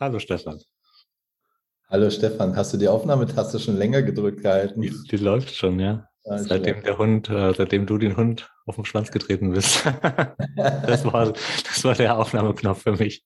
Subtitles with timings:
[0.00, 0.60] Hallo Stefan.
[1.88, 4.80] Hallo Stefan, hast du die Aufnahmetaste schon länger gedrückt gehalten?
[4.80, 6.08] Die, die läuft schon, ja.
[6.22, 9.84] ja seitdem der Hund, äh, seitdem du den Hund auf den Schwanz getreten bist.
[10.56, 13.24] das, war, das war der Aufnahmeknopf für mich.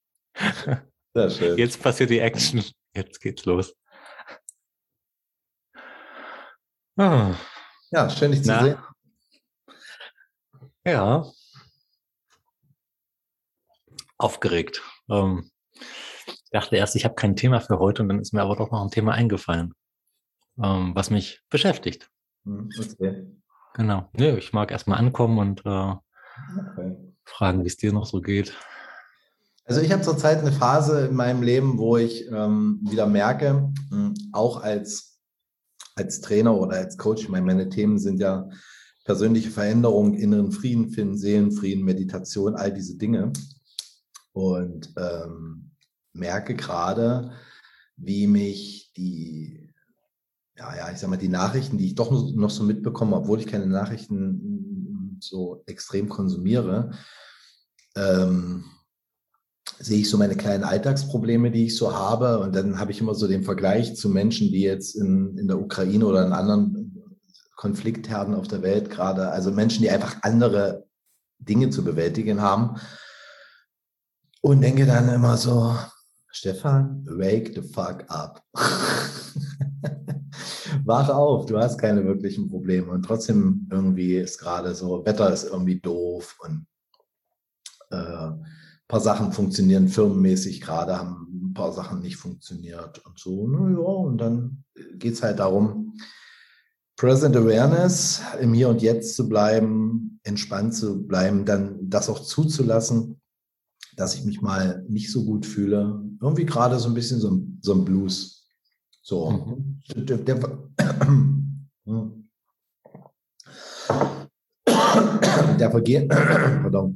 [1.13, 1.57] Sehr schön.
[1.59, 2.63] Jetzt passiert die Action.
[2.95, 3.75] Jetzt geht's los.
[6.97, 7.35] Ah.
[7.91, 8.77] Ja, schön dich zu Na, sehen.
[10.85, 11.31] Ja.
[14.17, 14.81] Aufgeregt.
[15.07, 15.51] Ähm,
[16.53, 18.83] dachte erst, ich habe kein Thema für heute und dann ist mir aber doch noch
[18.83, 19.73] ein Thema eingefallen,
[20.63, 22.09] ähm, was mich beschäftigt.
[22.45, 23.27] Hm, okay.
[23.73, 24.09] Genau.
[24.13, 26.95] Nee, ich mag erstmal ankommen und äh, okay.
[27.25, 28.55] fragen, wie es dir noch so geht.
[29.65, 34.13] Also ich habe zurzeit eine Phase in meinem Leben, wo ich ähm, wieder merke, hm,
[34.31, 35.19] auch als,
[35.95, 38.47] als Trainer oder als Coach, meine, meine Themen sind ja
[39.05, 43.33] persönliche Veränderung, inneren Frieden finden, Seelenfrieden, Meditation, all diese Dinge.
[44.33, 45.72] Und ähm,
[46.13, 47.31] merke gerade,
[47.97, 49.69] wie mich die,
[50.57, 53.47] ja, ja, ich sag mal, die Nachrichten, die ich doch noch so mitbekomme, obwohl ich
[53.47, 56.91] keine Nachrichten so extrem konsumiere,
[57.95, 58.65] ähm,
[59.79, 62.39] sehe ich so meine kleinen Alltagsprobleme, die ich so habe.
[62.39, 65.59] Und dann habe ich immer so den Vergleich zu Menschen, die jetzt in, in der
[65.59, 67.03] Ukraine oder in anderen
[67.55, 70.85] Konfliktherden auf der Welt gerade, also Menschen, die einfach andere
[71.39, 72.79] Dinge zu bewältigen haben.
[74.41, 75.73] Und denke dann immer so,
[76.35, 78.43] Stefan, wake the fuck up.
[80.83, 82.91] Wach auf, du hast keine wirklichen Probleme.
[82.91, 86.65] Und trotzdem irgendwie ist gerade so, Wetter ist irgendwie doof und
[87.91, 88.31] äh,
[88.87, 93.47] paar Sachen funktionieren firmenmäßig gerade, haben ein paar Sachen nicht funktioniert und so.
[93.47, 94.63] Naja, und dann
[94.95, 95.95] geht es halt darum,
[96.95, 103.19] Present Awareness, im Hier und Jetzt zu bleiben, entspannt zu bleiben, dann das auch zuzulassen,
[103.95, 106.03] dass ich mich mal nicht so gut fühle.
[106.21, 108.47] Irgendwie gerade so ein bisschen so, so ein Blues.
[109.01, 109.29] So.
[109.31, 109.81] Mhm.
[110.07, 110.35] Der, der,
[115.59, 116.95] der vergeht, pardon,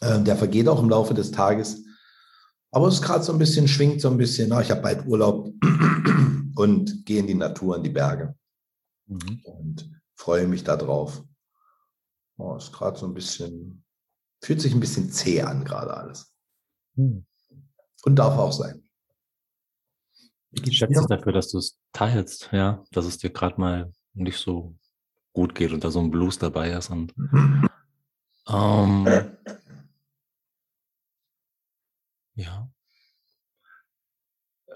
[0.00, 1.84] äh, der vergeht auch im Laufe des Tages.
[2.70, 5.06] Aber es ist gerade so ein bisschen, schwingt so ein bisschen, na, ich habe bald
[5.06, 5.52] Urlaub
[6.56, 8.34] und gehe in die Natur, in die Berge.
[9.06, 9.40] Mhm.
[9.44, 11.22] Und freue mich darauf.
[12.36, 13.83] Oh, ist gerade so ein bisschen,
[14.44, 16.34] fühlt sich ein bisschen zäh an, gerade alles.
[16.94, 17.26] Mhm.
[18.04, 18.88] Und darf auch sein.
[20.50, 21.06] Ich schätze ja.
[21.06, 24.76] dafür, dass du es teilst, ja, dass es dir gerade mal nicht so
[25.32, 26.90] gut geht und da so ein Blues dabei ist.
[26.90, 27.12] Und
[28.46, 29.08] ähm,
[32.34, 32.70] ja.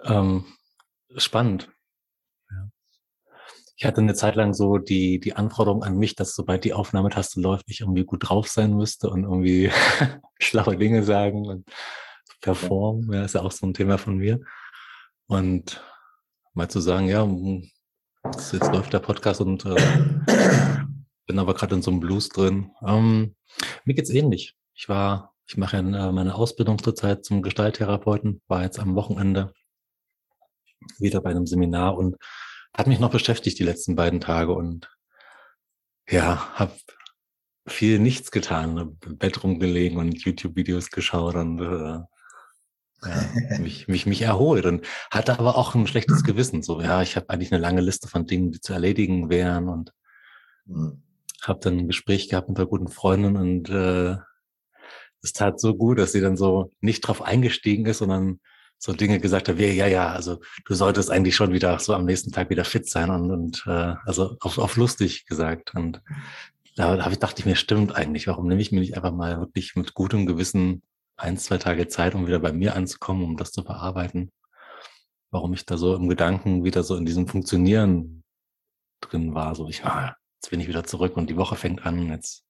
[0.05, 0.45] Ähm,
[1.17, 1.69] spannend.
[3.79, 7.41] Ich hatte eine Zeit lang so die, die Anforderung an mich, dass sobald die Aufnahmetaste
[7.41, 9.71] läuft, ich irgendwie gut drauf sein müsste und irgendwie
[10.41, 11.65] schlaue Dinge sagen und
[12.41, 13.13] performen.
[13.13, 14.41] Ja, ist ja auch so ein Thema von mir.
[15.29, 15.81] Und
[16.55, 17.25] mal zu sagen, ja,
[18.27, 19.77] jetzt, jetzt läuft der Podcast und äh,
[21.27, 22.73] bin aber gerade in so einem Blues drin.
[22.85, 23.37] Ähm,
[23.85, 24.57] mir geht's ähnlich.
[24.75, 29.55] Ich war ich mache ja meine Ausbildung zurzeit zum Gestalttherapeuten, war jetzt am Wochenende
[30.99, 32.17] wieder bei einem Seminar und
[32.79, 34.89] hat mich noch beschäftigt die letzten beiden Tage und
[36.09, 36.73] ja, habe
[37.67, 41.99] viel nichts getan, im Bett rumgelegen und YouTube-Videos geschaut und äh,
[43.03, 46.63] ja, mich, mich, mich erholt und hatte aber auch ein schlechtes Gewissen.
[46.63, 49.93] So, ja, ich habe eigentlich eine lange Liste von Dingen, die zu erledigen wären und
[50.65, 51.03] mhm.
[51.43, 54.17] habe dann ein Gespräch gehabt mit einer guten Freundin und äh,
[55.21, 58.39] es tat so gut, dass sie dann so nicht drauf eingestiegen ist, sondern
[58.79, 62.05] so Dinge gesagt hat, wie, ja, ja, also du solltest eigentlich schon wieder so am
[62.05, 65.75] nächsten Tag wieder fit sein und, und äh, also auf, auf lustig gesagt.
[65.75, 66.01] Und
[66.77, 69.41] da habe ich dachte ich mir, stimmt eigentlich, warum nehme ich mir nicht einfach mal
[69.41, 70.83] wirklich mit gutem Gewissen
[71.17, 74.31] ein, zwei Tage Zeit, um wieder bei mir anzukommen, um das zu verarbeiten?
[75.31, 78.23] Warum ich da so im Gedanken wieder so in diesem Funktionieren
[79.01, 82.09] drin war, so ich, ah, jetzt bin ich wieder zurück und die Woche fängt an,
[82.11, 82.45] jetzt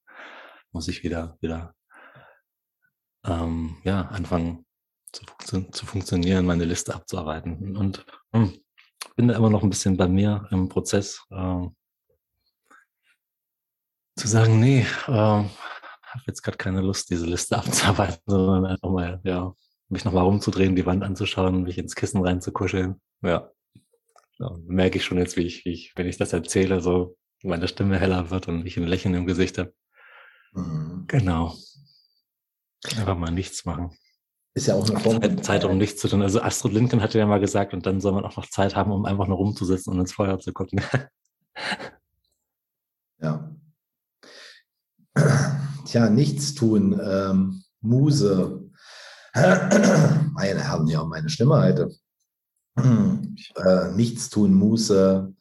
[0.73, 1.75] muss ich wieder, wieder
[3.25, 4.67] ähm, ja, anfangen
[5.13, 7.77] zu, funktio zu, funktionieren, meine Liste abzuarbeiten.
[7.77, 8.59] Und hm,
[9.17, 11.67] bin da immer noch ein bisschen bei mir im Prozess, äh,
[14.17, 19.21] zu sagen, nee, äh, habe jetzt gerade keine Lust, diese Liste abzuarbeiten, sondern einfach mal,
[19.25, 19.53] ja,
[19.89, 23.01] mich nochmal rumzudrehen, die Wand anzuschauen, mich ins Kissen reinzukuscheln.
[23.23, 23.51] Ja.
[24.39, 27.69] ja merke ich schon jetzt, wie ich, wie ich, wenn ich das erzähle, so meine
[27.69, 29.73] Stimme heller wird und ich ein Lächeln im Gesicht habe.
[30.53, 31.05] Mhm.
[31.07, 31.57] Genau.
[32.97, 33.97] Einfach mal nichts machen.
[34.55, 35.21] Ist ja auch eine Form.
[35.21, 36.23] Zeit, Zeit, um nichts zu tun.
[36.23, 38.93] Also Astrid Lincoln hatte ja mal gesagt, und dann soll man auch noch Zeit haben,
[38.93, 40.81] um einfach nur rumzusitzen und ins Feuer zu gucken.
[43.21, 43.55] ja.
[45.85, 48.71] Tja, nichts tun, ähm, Muse.
[49.35, 51.91] Meine Herren, ja, meine Stimme heute.
[52.77, 55.35] Äh, nichts tun, Muße,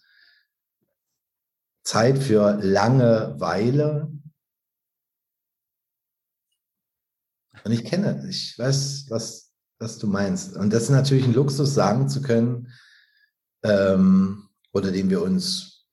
[1.83, 4.12] Zeit für Langeweile.
[7.68, 10.56] Und ich kenne, ich weiß, was, was du meinst.
[10.56, 12.69] Und das ist natürlich ein Luxus, sagen zu können,
[13.62, 15.86] ähm, oder den wir uns,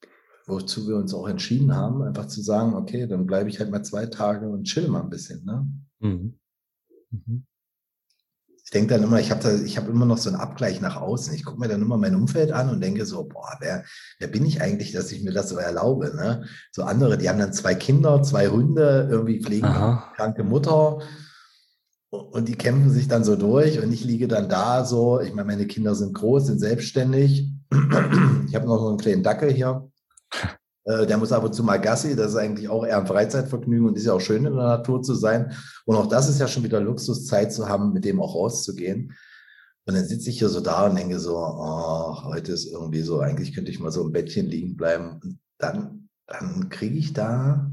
[0.47, 3.83] wozu wir uns auch entschieden haben, einfach zu sagen, okay, dann bleibe ich halt mal
[3.83, 5.45] zwei Tage und chill mal ein bisschen.
[5.45, 5.67] Ne?
[5.99, 6.39] Mhm.
[7.11, 7.47] Mhm
[8.65, 11.35] ich denke dann immer, ich habe ich habe immer noch so einen Abgleich nach außen.
[11.35, 13.85] Ich gucke mir dann immer mein Umfeld an und denke so, boah, wer,
[14.19, 16.17] wer bin ich eigentlich, dass ich mir das so erlaube?
[16.17, 16.47] Ne?
[16.73, 19.69] So andere, die haben dann zwei Kinder, zwei Hunde, irgendwie pflegen
[20.17, 21.01] kranke Mutter
[22.23, 25.47] und die kämpfen sich dann so durch und ich liege dann da so, ich meine,
[25.47, 27.51] meine Kinder sind groß, sind selbstständig.
[28.47, 29.91] Ich habe noch so einen kleinen Dackel hier.
[30.85, 33.89] Äh, der muss ab und zu mal Gassi, das ist eigentlich auch eher ein Freizeitvergnügen
[33.89, 35.53] und ist ja auch schön in der Natur zu sein.
[35.87, 39.13] Und auch das ist ja schon wieder Luxus, Zeit zu haben, mit dem auch rauszugehen.
[39.87, 43.21] Und dann sitze ich hier so da und denke so, oh, heute ist irgendwie so,
[43.21, 45.21] eigentlich könnte ich mal so im Bettchen liegen bleiben.
[45.23, 47.71] Und dann, dann kriege ich da,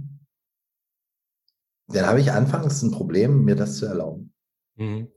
[1.88, 4.31] dann habe ich anfangs ein Problem, mir das zu erlauben.
[4.82, 5.12] Mhm.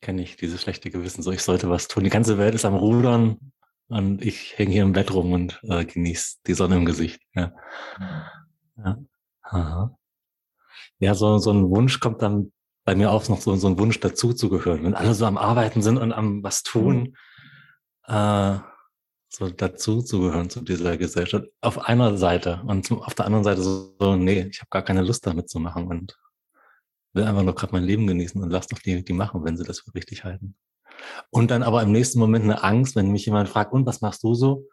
[0.00, 2.04] Kenne ich, dieses schlechte Gewissen, so ich sollte was tun.
[2.04, 3.52] Die ganze Welt ist am Rudern
[3.88, 7.20] und ich hänge hier im Bett rum und äh, genieße die Sonne im Gesicht.
[7.34, 7.52] Ja,
[8.78, 9.96] ja.
[10.98, 12.52] Ja so, so ein Wunsch kommt dann
[12.84, 14.82] bei mir auch noch so, so ein Wunsch dazu zu gehören.
[14.82, 17.16] Wenn alle so am Arbeiten sind und am was tun,
[18.04, 18.58] äh,
[19.28, 21.46] so dazu zu gehören zu dieser Gesellschaft.
[21.60, 25.02] Auf einer Seite und auf der anderen Seite so, so nee, ich habe gar keine
[25.02, 26.16] Lust damit zu machen und
[27.16, 29.64] will einfach nur gerade mein Leben genießen und lass doch die, die machen, wenn sie
[29.64, 30.54] das für richtig halten.
[31.30, 34.22] Und dann aber im nächsten Moment eine Angst, wenn mich jemand fragt, und was machst
[34.22, 34.68] du so?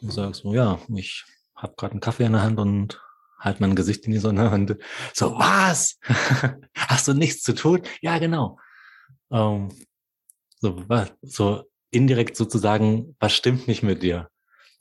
[0.00, 1.24] Und sagst so, ja, ich
[1.56, 3.00] habe gerade einen Kaffee in der Hand und
[3.38, 4.76] halt mein Gesicht in die Sonne und
[5.14, 5.98] so, was?
[6.76, 7.82] Hast du nichts zu tun?
[8.00, 8.58] Ja, genau.
[9.30, 9.70] Ähm,
[10.60, 10.84] so,
[11.22, 14.28] so indirekt sozusagen, was stimmt nicht mit dir?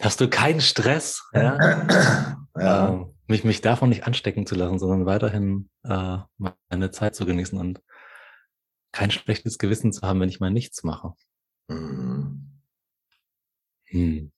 [0.01, 1.23] Hast du keinen Stress?
[1.33, 2.37] Ja?
[2.55, 2.89] ja.
[2.89, 6.17] Ähm, mich, mich davon nicht anstecken zu lassen, sondern weiterhin äh,
[6.69, 7.81] meine Zeit zu genießen und
[8.91, 11.13] kein schlechtes Gewissen zu haben, wenn ich mal nichts mache.
[11.67, 12.61] Mhm.
[13.85, 14.31] Hm.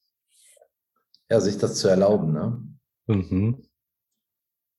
[1.30, 2.62] Ja, sich das zu erlauben, ne?
[3.08, 3.64] Mhm.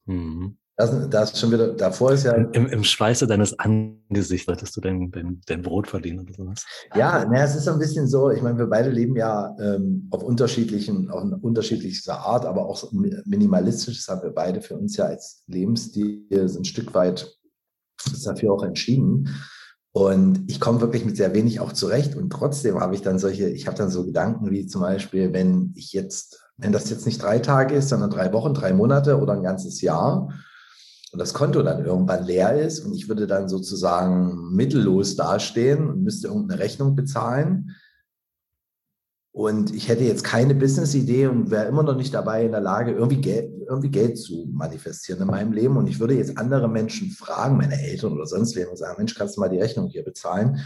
[0.07, 0.60] Mhm.
[0.81, 2.33] Das, das schon wieder, davor ist ja.
[2.33, 6.65] Im, im Schweiße deines Angesichts solltest du dein, dein, dein Brot verdienen oder sowas.
[6.95, 10.09] Ja, na, es ist so ein bisschen so, ich meine, wir beide leben ja ähm,
[10.11, 13.99] auf unterschiedlichen, auf unterschiedlichster Art, aber auch minimalistisch.
[13.99, 17.31] Das haben wir beide für uns ja als Lebensstil ein Stück weit
[18.25, 19.29] dafür auch entschieden.
[19.93, 22.17] Und ich komme wirklich mit sehr wenig auch zurecht.
[22.17, 25.75] Und trotzdem habe ich dann solche, ich habe dann so Gedanken wie zum Beispiel, wenn
[25.77, 29.35] ich jetzt, wenn das jetzt nicht drei Tage ist, sondern drei Wochen, drei Monate oder
[29.35, 30.31] ein ganzes Jahr
[31.13, 36.03] und das Konto dann irgendwann leer ist und ich würde dann sozusagen mittellos dastehen und
[36.03, 37.75] müsste irgendeine Rechnung bezahlen,
[39.33, 42.93] und ich hätte jetzt keine Business-Idee und wäre immer noch nicht dabei in der Lage,
[42.93, 45.77] irgendwie Geld, irgendwie Geld zu manifestieren in meinem Leben.
[45.77, 49.15] Und ich würde jetzt andere Menschen fragen, meine Eltern oder sonst wen, und sagen, Mensch,
[49.15, 50.61] kannst du mal die Rechnung hier bezahlen?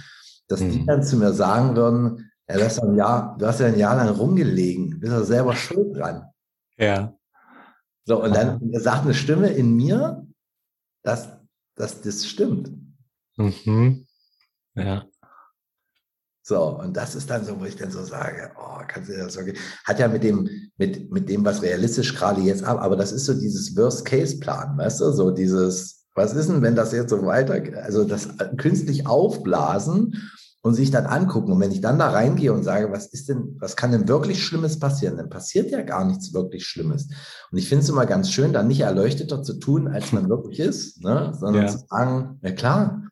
[0.48, 0.70] Dass mhm.
[0.70, 3.78] die dann zu mir sagen würden, ja, du hast, ein Jahr, du hast ja ein
[3.78, 6.24] Jahr lang rumgelegen, bist ja selber schuld dran.
[6.78, 7.14] Ja.
[8.06, 10.26] So, und dann sagt eine Stimme in mir,
[11.04, 11.28] dass,
[11.76, 12.72] dass das stimmt.
[13.36, 14.06] Mhm.
[14.74, 15.06] Ja.
[16.42, 19.32] So, und das ist dann so, wo ich dann so sage, oh, kannst du das
[19.32, 19.40] so,
[19.84, 23.24] hat ja mit dem, mit, mit dem, was realistisch gerade jetzt ab, aber das ist
[23.24, 27.62] so dieses Worst-Case-Plan, weißt du, so dieses, was ist denn, wenn das jetzt so weiter,
[27.82, 30.30] also das künstlich aufblasen
[30.64, 31.52] und sich dann angucken.
[31.52, 34.44] Und wenn ich dann da reingehe und sage, was ist denn, was kann denn wirklich
[34.44, 35.16] Schlimmes passieren?
[35.16, 37.08] Dann passiert ja gar nichts wirklich Schlimmes.
[37.52, 40.58] Und ich finde es immer ganz schön, dann nicht erleuchteter zu tun, als man wirklich
[40.58, 41.32] ist, ne?
[41.38, 41.68] sondern ja.
[41.68, 43.04] zu sagen, na klar,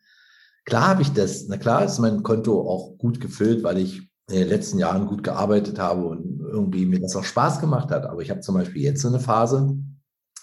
[0.64, 1.48] Klar habe ich das.
[1.48, 5.24] Na klar ist mein Konto auch gut gefüllt, weil ich in den letzten Jahren gut
[5.24, 8.06] gearbeitet habe und irgendwie mir das auch Spaß gemacht hat.
[8.06, 9.76] Aber ich habe zum Beispiel jetzt so eine Phase,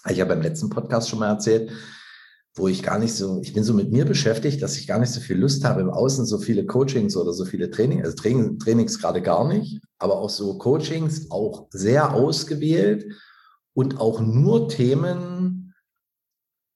[0.08, 1.70] ich habe beim letzten Podcast schon mal erzählt,
[2.54, 5.12] wo ich gar nicht so, ich bin so mit mir beschäftigt, dass ich gar nicht
[5.12, 8.58] so viel Lust habe, im Außen so viele Coachings oder so viele Trainings, also Training,
[8.58, 13.06] Trainings gerade gar nicht, aber auch so Coachings, auch sehr ausgewählt
[13.74, 15.74] und auch nur Themen,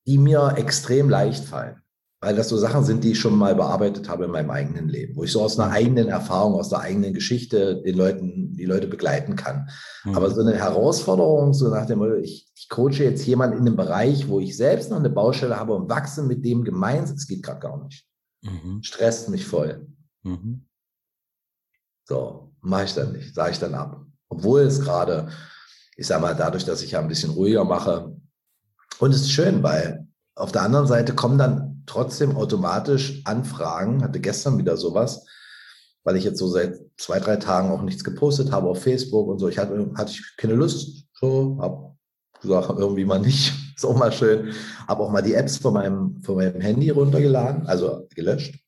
[0.06, 1.83] die mir extrem leicht fallen
[2.24, 5.14] weil das so Sachen sind, die ich schon mal bearbeitet habe in meinem eigenen Leben,
[5.14, 8.86] wo ich so aus einer eigenen Erfahrung, aus der eigenen Geschichte den Leuten, die Leute
[8.86, 9.68] begleiten kann.
[10.04, 10.14] Mhm.
[10.14, 13.76] Aber so eine Herausforderung, so nach dem Motto, ich, ich coache jetzt jemanden in einem
[13.76, 17.42] Bereich, wo ich selbst noch eine Baustelle habe und wachse mit dem gemeinsam, es geht
[17.42, 18.06] gerade gar nicht.
[18.40, 18.82] Mhm.
[18.82, 19.86] Stresst mich voll.
[20.22, 20.66] Mhm.
[22.08, 24.02] So, mache ich dann nicht, sage ich dann ab.
[24.30, 25.28] Obwohl es gerade,
[25.98, 28.16] ich sage mal, dadurch, dass ich ja ein bisschen ruhiger mache,
[28.98, 34.20] und es ist schön, weil auf der anderen Seite kommen dann trotzdem automatisch Anfragen, hatte
[34.20, 35.26] gestern wieder sowas,
[36.02, 39.38] weil ich jetzt so seit zwei, drei Tagen auch nichts gepostet habe auf Facebook und
[39.38, 39.48] so.
[39.48, 41.96] Ich hatte, hatte ich keine Lust, so, hab
[42.40, 44.52] gesagt, irgendwie mal nicht, ist auch mal schön.
[44.86, 48.58] Habe auch mal die Apps von meinem, von meinem Handy runtergeladen, also gelöscht.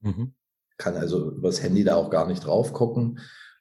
[0.00, 0.34] Mhm.
[0.78, 3.18] Kann also übers Handy da auch gar nicht drauf gucken.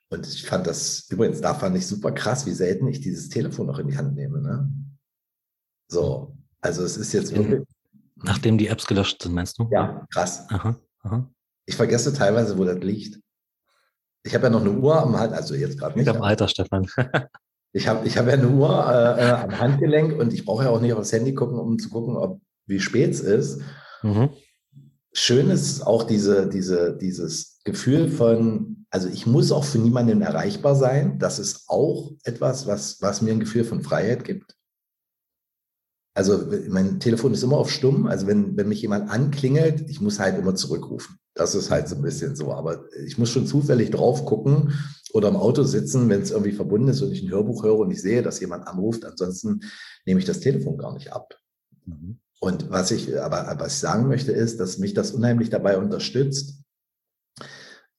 [0.10, 3.68] Und ich fand das, übrigens, da fand ich super krass, wie selten ich dieses Telefon
[3.68, 4.41] noch in die Hand nehme.
[4.41, 4.70] Ne?
[5.88, 7.62] So, also es ist jetzt wirklich.
[8.24, 9.68] Nachdem die Apps gelöscht sind, meinst du?
[9.72, 10.46] Ja, krass.
[10.50, 11.30] Aha, aha.
[11.66, 13.20] Ich vergesse teilweise, wo das liegt.
[14.24, 16.08] Ich habe ja noch eine Uhr am Hals, also jetzt gerade nicht.
[16.08, 16.88] Am Alter, Stefan.
[17.74, 20.70] ich habe ich hab ja eine Uhr äh, äh, am Handgelenk und ich brauche ja
[20.70, 23.62] auch nicht aufs Handy gucken, um zu gucken, ob wie spät es ist.
[24.04, 24.30] Mhm.
[25.13, 30.75] Schön ist auch diese, diese, dieses Gefühl von, also ich muss auch für niemanden erreichbar
[30.75, 31.20] sein.
[31.20, 34.56] Das ist auch etwas, was, was mir ein Gefühl von Freiheit gibt.
[36.13, 38.06] Also mein Telefon ist immer auf stumm.
[38.08, 41.18] Also wenn, wenn mich jemand anklingelt, ich muss halt immer zurückrufen.
[41.34, 42.53] Das ist halt so ein bisschen so.
[42.53, 44.74] Aber ich muss schon zufällig drauf gucken
[45.13, 47.91] oder im Auto sitzen, wenn es irgendwie verbunden ist und ich ein Hörbuch höre und
[47.91, 49.06] ich sehe, dass jemand anruft.
[49.06, 49.62] Ansonsten
[50.06, 51.34] nehme ich das Telefon gar nicht ab.
[51.86, 52.20] Mhm.
[52.41, 56.63] Und was ich aber was ich sagen möchte, ist, dass mich das unheimlich dabei unterstützt,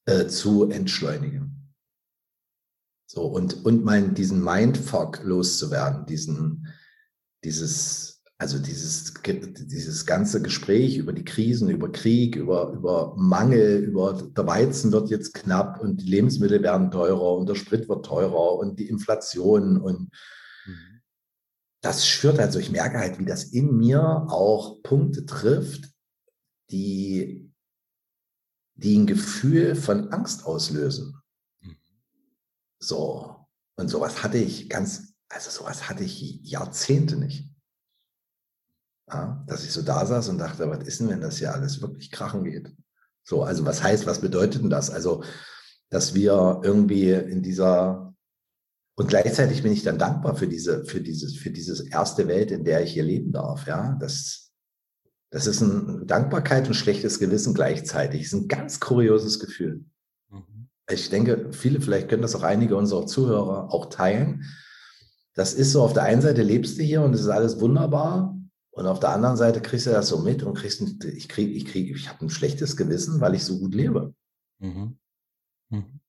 [0.05, 1.73] äh, zu entschleunigen.
[3.07, 6.67] So, und, und mein, diesen Mindfuck loszuwerden, diesen,
[7.45, 14.15] dieses, also dieses, dieses ganze Gespräch über die Krisen, über Krieg, über, über Mangel, über
[14.15, 18.57] der Weizen wird jetzt knapp und die Lebensmittel werden teurer und der Sprit wird teurer
[18.57, 20.11] und die Inflation und
[20.67, 21.01] mhm.
[21.83, 25.93] das schürt also, ich merke halt, wie das in mir auch Punkte trifft,
[26.71, 27.53] die,
[28.75, 31.17] die ein Gefühl von Angst auslösen.
[31.61, 31.77] Mhm.
[32.81, 33.37] So.
[33.77, 37.49] Und sowas hatte ich ganz also sowas hatte ich Jahrzehnte nicht.
[39.09, 41.83] Ja, dass ich so da saß und dachte, was ist denn, wenn das hier alles
[41.83, 42.75] wirklich krachen geht?
[43.25, 44.91] So, also was heißt, was bedeutet denn das?
[44.91, 45.25] Also,
[45.91, 48.15] dass wir irgendwie in dieser
[48.95, 52.65] und gleichzeitig bin ich dann dankbar für diese, für dieses, für dieses erste Welt, in
[52.65, 53.67] der ich hier leben darf.
[53.67, 54.53] Ja, das,
[55.31, 58.21] das ist ein Dankbarkeit und schlechtes Gewissen gleichzeitig.
[58.23, 59.87] Das ist ein ganz kurioses Gefühl.
[60.29, 60.69] Mhm.
[60.91, 64.45] Ich denke, viele, vielleicht können das auch einige unserer Zuhörer auch teilen,
[65.35, 68.37] das ist so, auf der einen Seite lebst du hier und es ist alles wunderbar.
[68.71, 71.67] Und auf der anderen Seite kriegst du das so mit und kriegst, ich kriege, ich
[71.67, 74.15] kriege, ich habe ein schlechtes Gewissen, weil ich so gut lebe.
[74.61, 74.97] Mhm.
[75.69, 76.01] Mhm.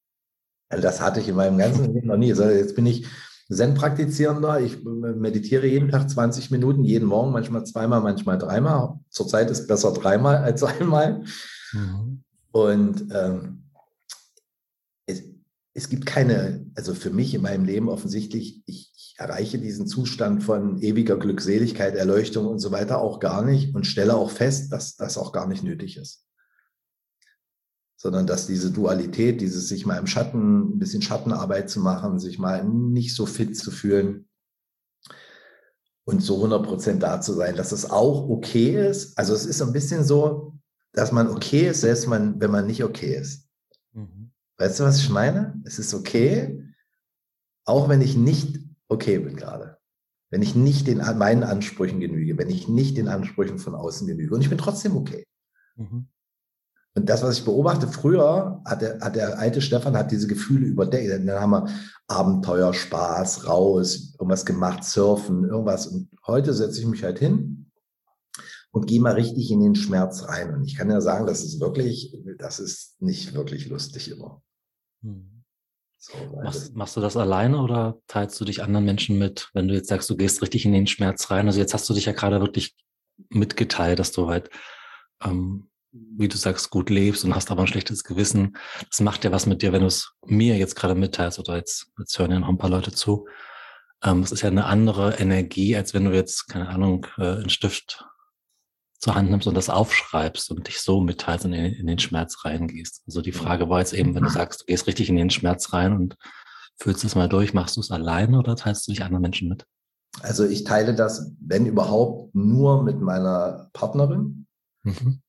[0.69, 2.31] Also das hatte ich in meinem ganzen Leben noch nie.
[2.31, 3.05] Also jetzt bin ich
[3.51, 4.61] Zen-Praktizierender.
[4.61, 8.99] Ich meditiere jeden Tag 20 Minuten, jeden Morgen, manchmal zweimal, manchmal dreimal.
[9.09, 11.23] Zurzeit ist besser dreimal als einmal.
[11.73, 12.23] Mhm.
[12.51, 13.63] Und ähm,
[15.05, 15.23] es,
[15.73, 20.79] es gibt keine, also für mich in meinem Leben offensichtlich, ich, erreiche diesen Zustand von
[20.81, 25.17] ewiger Glückseligkeit, Erleuchtung und so weiter auch gar nicht und stelle auch fest, dass das
[25.17, 26.25] auch gar nicht nötig ist.
[27.95, 32.39] Sondern dass diese Dualität, dieses sich mal im Schatten, ein bisschen Schattenarbeit zu machen, sich
[32.39, 34.27] mal nicht so fit zu fühlen
[36.05, 39.17] und so 100 Prozent da zu sein, dass es auch okay ist.
[39.17, 40.57] Also es ist ein bisschen so,
[40.91, 43.47] dass man okay ist, selbst man, wenn man nicht okay ist.
[43.93, 44.31] Mhm.
[44.57, 45.61] Weißt du, was ich meine?
[45.65, 46.59] Es ist okay,
[47.65, 48.59] auch wenn ich nicht
[48.93, 49.77] okay bin gerade.
[50.29, 54.33] Wenn ich nicht den, meinen Ansprüchen genüge, wenn ich nicht den Ansprüchen von außen genüge.
[54.33, 55.25] Und ich bin trotzdem okay.
[55.75, 56.07] Mhm.
[56.95, 60.67] Und das, was ich beobachte, früher hat der, hat der alte Stefan hat diese Gefühle
[60.67, 61.09] überdeckt.
[61.09, 61.69] Dann haben wir
[62.07, 65.87] Abenteuer, Spaß, raus, irgendwas gemacht, surfen, irgendwas.
[65.87, 67.71] Und heute setze ich mich halt hin
[68.71, 70.53] und gehe mal richtig in den Schmerz rein.
[70.53, 74.43] Und ich kann ja sagen, das ist wirklich, das ist nicht wirklich lustig immer.
[75.01, 75.32] Mhm.
[76.05, 79.73] So, machst, machst, du das alleine oder teilst du dich anderen Menschen mit, wenn du
[79.73, 81.47] jetzt sagst, du gehst richtig in den Schmerz rein?
[81.47, 82.75] Also jetzt hast du dich ja gerade wirklich
[83.29, 84.49] mitgeteilt, dass du halt,
[85.23, 88.57] ähm, wie du sagst, gut lebst und hast aber ein schlechtes Gewissen.
[88.89, 91.93] Das macht ja was mit dir, wenn du es mir jetzt gerade mitteilst oder jetzt,
[91.97, 93.25] jetzt hören ja noch ein paar Leute zu.
[94.03, 97.49] Ähm, es ist ja eine andere Energie, als wenn du jetzt, keine Ahnung, äh, einen
[97.49, 98.03] Stift
[99.03, 102.45] zur Hand nimmst und das aufschreibst und dich so mitteilst und in, in, den Schmerz
[102.45, 103.03] reingehst.
[103.05, 105.73] Also die Frage war jetzt eben, wenn du sagst, du gehst richtig in den Schmerz
[105.73, 106.15] rein und
[106.79, 109.65] fühlst es mal durch, machst du es alleine oder teilst du dich anderen Menschen mit?
[110.21, 114.47] Also ich teile das, wenn überhaupt, nur mit meiner Partnerin.
[114.83, 115.21] Mhm.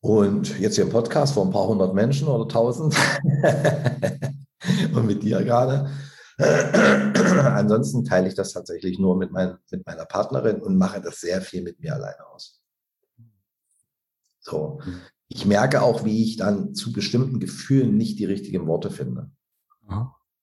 [0.00, 2.94] Und jetzt hier im Podcast vor ein paar hundert Menschen oder tausend.
[4.94, 5.90] und mit dir gerade.
[6.38, 11.40] Ansonsten teile ich das tatsächlich nur mit, mein, mit meiner Partnerin und mache das sehr
[11.40, 12.60] viel mit mir alleine aus.
[14.40, 14.80] So.
[15.28, 19.30] Ich merke auch, wie ich dann zu bestimmten Gefühlen nicht die richtigen Worte finde.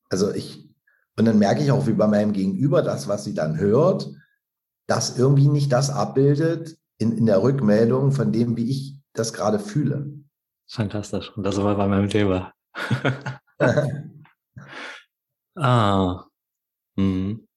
[0.10, 0.70] Also ich,
[1.18, 4.10] und dann merke ich auch, wie bei meinem Gegenüber das, was sie dann hört,
[4.88, 9.60] das irgendwie nicht das abbildet, in, in der Rückmeldung von dem, wie ich das gerade
[9.60, 10.14] fühle.
[10.68, 11.36] Fantastisch.
[11.36, 12.54] Und das war bei meinem Thema.
[15.56, 16.26] ah.
[16.98, 17.48] Hm.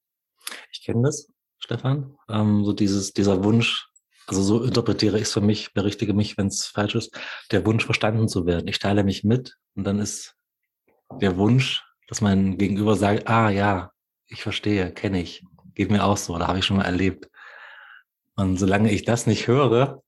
[0.71, 2.17] Ich kenne das, Stefan.
[2.29, 3.87] Ähm, so dieses, dieser Wunsch,
[4.27, 7.19] also so interpretiere ich es für mich, berichtige mich, wenn es falsch ist,
[7.51, 8.67] der Wunsch verstanden zu werden.
[8.67, 10.35] Ich teile mich mit und dann ist
[11.21, 13.91] der Wunsch, dass mein Gegenüber sagt, ah ja,
[14.27, 17.29] ich verstehe, kenne ich, geht mir auch so, oder habe ich schon mal erlebt.
[18.35, 20.01] Und solange ich das nicht höre,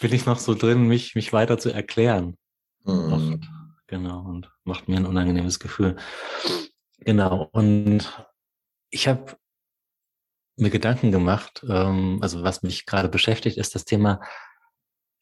[0.00, 2.36] bin ich noch so drin, mich, mich weiter zu erklären.
[2.84, 3.40] Mhm.
[3.86, 5.96] Genau, und macht mir ein unangenehmes Gefühl.
[6.98, 8.26] Genau, und
[8.90, 9.36] ich habe
[10.56, 14.20] mir Gedanken gemacht, ähm, also was mich gerade beschäftigt, ist das Thema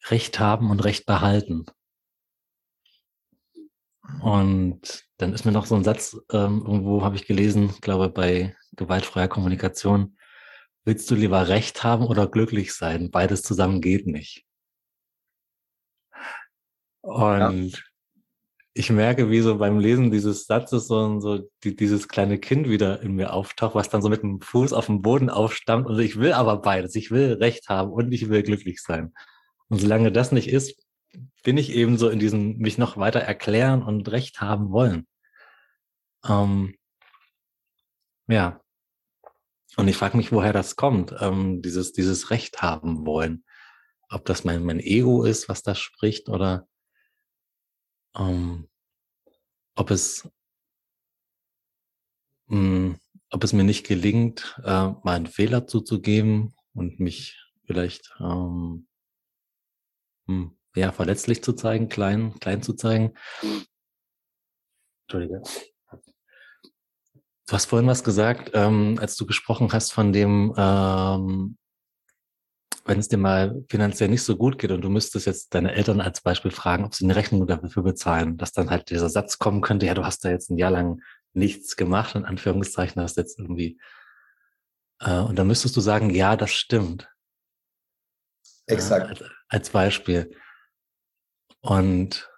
[0.05, 1.65] Recht haben und Recht behalten.
[4.21, 8.55] Und dann ist mir noch so ein Satz, ähm, irgendwo habe ich gelesen, glaube bei
[8.73, 10.17] gewaltfreier Kommunikation,
[10.83, 13.11] willst du lieber Recht haben oder glücklich sein?
[13.11, 14.45] Beides zusammen geht nicht.
[17.01, 17.79] Und ja.
[18.75, 23.01] Ich merke, wie so beim Lesen dieses Satzes so, so die, dieses kleine Kind wieder
[23.01, 25.85] in mir auftaucht, was dann so mit dem Fuß auf dem Boden aufstammt.
[25.85, 26.95] Und ich will aber beides.
[26.95, 29.13] Ich will Recht haben und ich will glücklich sein.
[29.69, 30.83] Und solange das nicht ist,
[31.43, 35.07] bin ich eben so in diesem mich noch weiter erklären und Recht haben wollen.
[36.27, 36.75] Ähm,
[38.27, 38.59] ja.
[39.75, 43.43] Und ich frage mich, woher das kommt, ähm, dieses, dieses Recht haben wollen.
[44.09, 46.67] Ob das mein, mein Ego ist, was da spricht, oder
[48.17, 48.67] ähm,
[49.75, 50.29] ob es
[52.47, 52.99] mh, hm,
[53.31, 58.87] ob es mir nicht gelingt, äh, mal einen Fehler zuzugeben und mich vielleicht ähm,
[60.27, 63.13] mh, hm, ja, verletzlich zu zeigen, klein, klein zu zeigen.
[65.07, 65.41] Entschuldige.
[67.45, 71.57] Du hast vorhin was gesagt, ähm, als du gesprochen hast von dem, ähm,
[72.85, 76.01] wenn es dir mal finanziell nicht so gut geht und du müsstest jetzt deine Eltern
[76.01, 79.61] als Beispiel fragen, ob sie eine Rechnung dafür bezahlen, dass dann halt dieser Satz kommen
[79.61, 81.01] könnte, ja, du hast da jetzt ein Jahr lang
[81.33, 83.79] nichts gemacht, in Anführungszeichen, hast jetzt irgendwie,
[84.99, 87.09] äh, und dann müsstest du sagen, ja, das stimmt.
[88.67, 89.05] Exakt.
[89.05, 90.35] Äh, als, als Beispiel.
[91.61, 92.29] Und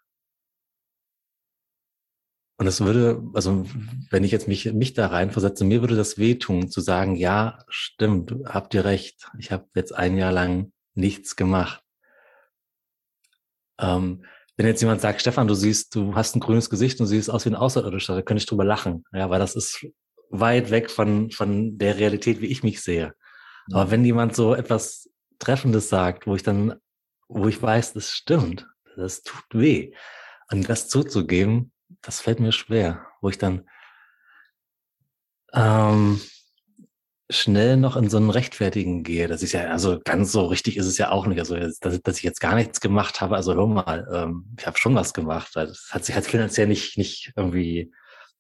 [2.57, 3.65] und es würde, also
[4.09, 8.33] wenn ich jetzt mich, mich da reinversetze, mir würde das wehtun, zu sagen, ja, stimmt,
[8.45, 11.83] habt ihr recht, ich habe jetzt ein Jahr lang nichts gemacht.
[13.77, 14.23] Ähm,
[14.55, 17.43] wenn jetzt jemand sagt, Stefan, du siehst, du hast ein grünes Gesicht und siehst aus
[17.43, 19.85] wie ein Außerirdischer, da könnte ich drüber lachen, ja, weil das ist
[20.29, 23.13] weit weg von, von der Realität, wie ich mich sehe.
[23.73, 26.75] Aber wenn jemand so etwas Treffendes sagt, wo ich dann,
[27.27, 28.65] wo ich weiß, das stimmt,
[28.95, 29.93] das tut weh,
[30.51, 33.67] und das zuzugeben, das fällt mir schwer, wo ich dann
[35.53, 36.21] ähm,
[37.29, 39.27] schnell noch in so einen Rechtfertigen gehe.
[39.27, 41.39] Das ist ja, also ganz so richtig ist es ja auch nicht.
[41.39, 44.77] Also, dass, dass ich jetzt gar nichts gemacht habe, also hör mal, ähm, ich habe
[44.77, 45.51] schon was gemacht.
[45.55, 47.91] Das hat sich halt finanziell nicht, nicht irgendwie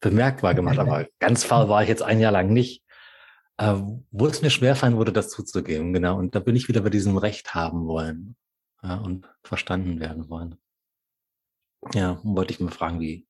[0.01, 2.83] bemerkbar gemacht, aber ganz faul war ich jetzt ein Jahr lang nicht.
[3.57, 3.75] Äh,
[4.11, 6.17] wo es mir schwerfallen würde, das zuzugeben, genau.
[6.17, 8.35] Und da bin ich wieder bei diesem Recht haben wollen
[8.83, 10.57] ja, und verstanden werden wollen.
[11.93, 13.27] Ja, wollte ich mal fragen, wie,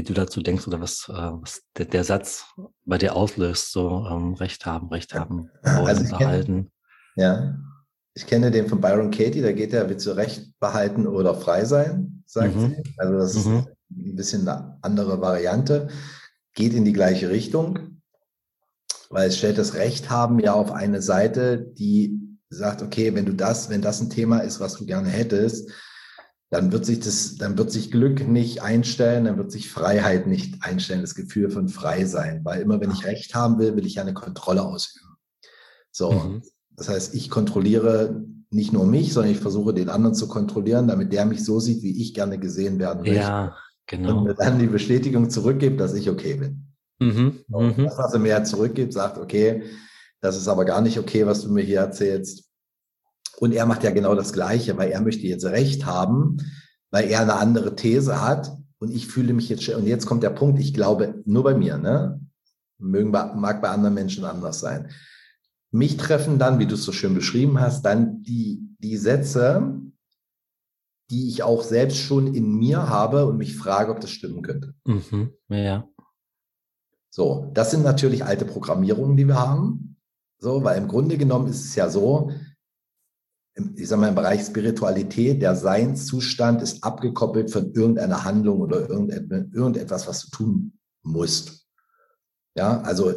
[0.00, 2.46] wie du dazu denkst oder was, äh, was der, der, Satz
[2.86, 6.70] bei dir auslöst, so ähm, Recht haben, Recht haben, also behalten.
[7.16, 7.58] Ja,
[8.14, 11.66] ich kenne den von Byron Katie, da geht er, willst du Recht behalten oder frei
[11.66, 12.76] sein, sagt mhm.
[12.76, 12.94] sie.
[12.96, 13.66] Also das ist mhm.
[13.90, 15.88] ein bisschen eine andere Variante,
[16.54, 18.00] geht in die gleiche Richtung,
[19.10, 23.34] weil es stellt das Recht haben ja auf eine Seite, die sagt, okay, wenn du
[23.34, 25.70] das, wenn das ein Thema ist, was du gerne hättest,
[26.50, 30.62] dann wird sich das, dann wird sich Glück nicht einstellen, dann wird sich Freiheit nicht
[30.62, 34.00] einstellen, das Gefühl von frei sein, weil immer wenn ich Recht haben will, will ich
[34.00, 35.16] eine Kontrolle ausüben.
[35.92, 36.42] So, mhm.
[36.76, 41.12] das heißt, ich kontrolliere nicht nur mich, sondern ich versuche den anderen zu kontrollieren, damit
[41.12, 43.16] der mich so sieht, wie ich gerne gesehen werden möchte.
[43.16, 44.18] Ja, genau.
[44.18, 46.66] Und mir dann die Bestätigung zurückgibt, dass ich okay bin.
[46.98, 47.44] Mhm.
[47.48, 47.84] Und mhm.
[47.84, 49.62] das, was er mir zurückgibt, sagt, okay,
[50.20, 52.49] das ist aber gar nicht okay, was du mir hier erzählst
[53.40, 56.36] und er macht ja genau das Gleiche, weil er möchte jetzt Recht haben,
[56.90, 58.52] weil er eine andere These hat.
[58.78, 61.78] Und ich fühle mich jetzt, und jetzt kommt der Punkt, ich glaube, nur bei mir,
[61.78, 62.20] ne?
[62.78, 64.90] Mögen, mag bei anderen Menschen anders sein.
[65.70, 69.80] Mich treffen dann, wie du es so schön beschrieben hast, dann die, die Sätze,
[71.10, 74.74] die ich auch selbst schon in mir habe und mich frage, ob das stimmen könnte.
[74.84, 75.88] Mhm, ja.
[77.08, 79.96] So, das sind natürlich alte Programmierungen, die wir haben.
[80.38, 82.32] So, weil im Grunde genommen ist es ja so,
[83.76, 90.06] ich sage mal, im Bereich Spiritualität, der Seinszustand ist abgekoppelt von irgendeiner Handlung oder irgendetwas,
[90.06, 91.66] was du tun musst.
[92.56, 93.12] Ja, also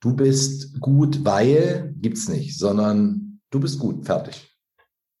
[0.00, 4.56] du bist gut, weil gibt's nicht, sondern du bist gut, fertig.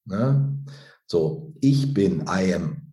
[0.04, 0.58] Ne?
[1.06, 2.92] So, ich bin, I am.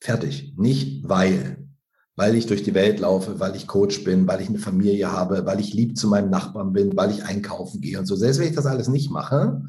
[0.00, 0.54] Fertig.
[0.56, 1.68] Nicht weil.
[2.16, 5.46] Weil ich durch die Welt laufe, weil ich Coach bin, weil ich eine Familie habe,
[5.46, 8.14] weil ich lieb zu meinem Nachbarn bin, weil ich einkaufen gehe und so.
[8.14, 9.62] Selbst wenn ich das alles nicht mache,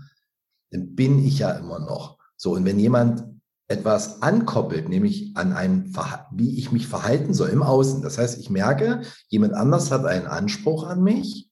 [0.76, 2.18] dann bin ich ja immer noch.
[2.36, 3.24] So, und wenn jemand
[3.68, 5.92] etwas ankoppelt, nämlich an ein,
[6.32, 8.02] wie ich mich verhalten soll im Außen.
[8.04, 11.50] Das heißt, ich merke, jemand anders hat einen Anspruch an mich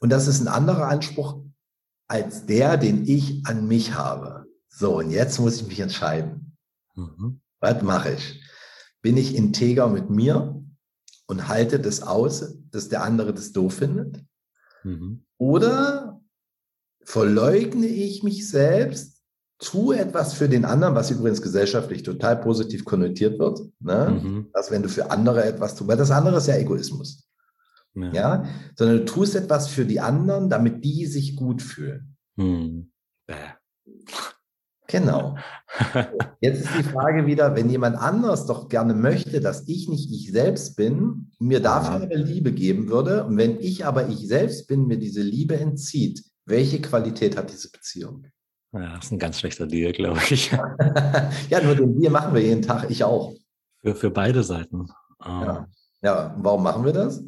[0.00, 1.42] und das ist ein anderer Anspruch
[2.08, 4.46] als der, den ich an mich habe.
[4.68, 6.56] So, und jetzt muss ich mich entscheiden.
[6.94, 7.40] Mhm.
[7.60, 8.42] Was mache ich?
[9.02, 10.62] Bin ich integer mit mir
[11.26, 14.24] und halte das aus, dass der andere das doof findet?
[14.82, 15.24] Mhm.
[15.38, 16.13] Oder
[17.04, 19.14] verleugne ich mich selbst
[19.58, 24.20] tu etwas für den anderen, was übrigens gesellschaftlich total positiv konnotiert wird, ne?
[24.22, 24.48] Mhm.
[24.52, 27.28] dass wenn du für andere etwas tust, weil das andere ist ja Egoismus.
[27.94, 28.12] Ja.
[28.12, 28.44] ja.
[28.76, 32.16] Sondern du tust etwas für die anderen, damit die sich gut fühlen.
[32.36, 32.90] Mhm.
[34.86, 35.36] Genau.
[36.40, 40.30] Jetzt ist die Frage wieder, wenn jemand anders doch gerne möchte, dass ich nicht ich
[40.30, 44.86] selbst bin, mir dafür eine Liebe geben würde, und wenn ich aber ich selbst bin,
[44.86, 48.26] mir diese Liebe entzieht, welche Qualität hat diese Beziehung?
[48.72, 50.50] Ja, das ist ein ganz schlechter Deal, glaube ich.
[51.50, 53.34] ja, nur den Deal machen wir jeden Tag, ich auch.
[53.82, 54.88] Für, für beide Seiten.
[55.24, 55.58] Ja.
[55.58, 55.66] Ähm,
[56.02, 57.22] ja, warum machen wir das?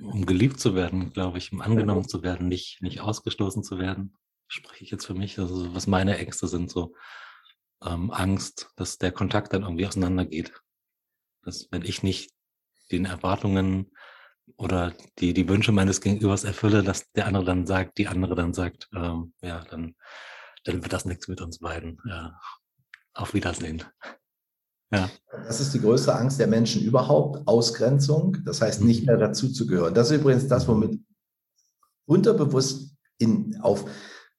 [0.00, 4.16] Um geliebt zu werden, glaube ich, um angenommen zu werden, nicht, nicht ausgestoßen zu werden.
[4.48, 6.94] Spreche ich jetzt für mich, also was meine Ängste sind, so
[7.84, 10.52] ähm, Angst, dass der Kontakt dann irgendwie auseinandergeht.
[11.42, 12.32] Dass wenn ich nicht
[12.90, 13.90] den Erwartungen
[14.56, 18.54] oder die, die Wünsche meines Gegenübers erfülle, dass der andere dann sagt, die andere dann
[18.54, 19.94] sagt, ähm, ja, dann
[20.64, 21.98] dann wird das nichts mit uns beiden.
[22.06, 22.40] Ja.
[23.12, 23.84] Auf Wiedersehen.
[24.90, 25.08] Ja.
[25.30, 29.06] Das ist die größte Angst der Menschen überhaupt, Ausgrenzung, das heißt nicht mhm.
[29.06, 29.94] mehr dazu zu gehören.
[29.94, 31.00] Das ist übrigens das, womit
[32.06, 33.88] unterbewusst in, auf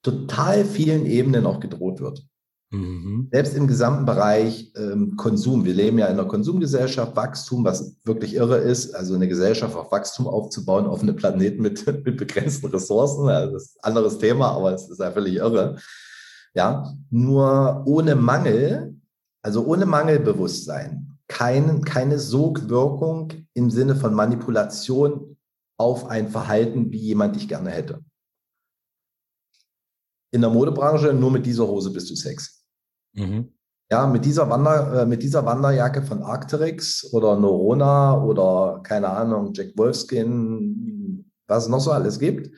[0.02, 2.26] total vielen Ebenen auch gedroht wird.
[2.76, 3.30] Mhm.
[3.32, 5.66] Selbst im gesamten Bereich ähm, Konsum.
[5.66, 8.94] Wir leben ja in einer Konsumgesellschaft, Wachstum, was wirklich irre ist.
[8.94, 13.28] Also eine Gesellschaft auf Wachstum aufzubauen, auf einem Planeten mit, mit begrenzten Ressourcen.
[13.30, 15.78] Also das ist ein anderes Thema, aber es ist ja völlig irre.
[16.54, 18.96] Ja, nur ohne Mangel,
[19.42, 25.38] also ohne Mangelbewusstsein, kein, keine Sogwirkung im Sinne von Manipulation
[25.78, 28.04] auf ein Verhalten, wie jemand dich gerne hätte.
[30.32, 32.65] In der Modebranche nur mit dieser Hose bist du sexy.
[33.16, 33.52] Mhm.
[33.90, 39.52] Ja, mit dieser, Wander, äh, mit dieser Wanderjacke von Arcteryx oder Norona oder keine Ahnung,
[39.54, 42.50] Jack Wolfskin, was es noch so alles gibt,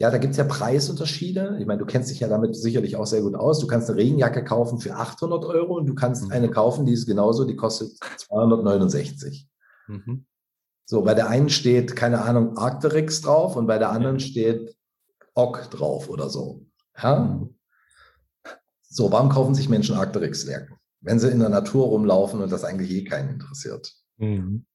[0.00, 1.58] ja, da gibt es ja Preisunterschiede.
[1.60, 3.58] Ich meine, du kennst dich ja damit sicherlich auch sehr gut aus.
[3.58, 6.32] Du kannst eine Regenjacke kaufen für 800 Euro und du kannst mhm.
[6.32, 9.46] eine kaufen, die ist genauso, die kostet 269.
[9.88, 10.24] Mhm.
[10.86, 14.74] So, bei der einen steht, keine Ahnung, Arcteryx drauf und bei der anderen steht
[15.34, 16.64] Ock drauf oder so.
[16.96, 17.20] Ja?
[17.20, 17.54] Mhm.
[18.92, 20.76] So, warum kaufen sich Menschen Arcteryx-Jacken?
[21.00, 23.94] Wenn sie in der Natur rumlaufen und das eigentlich eh keinen interessiert.
[24.18, 24.66] Mhm.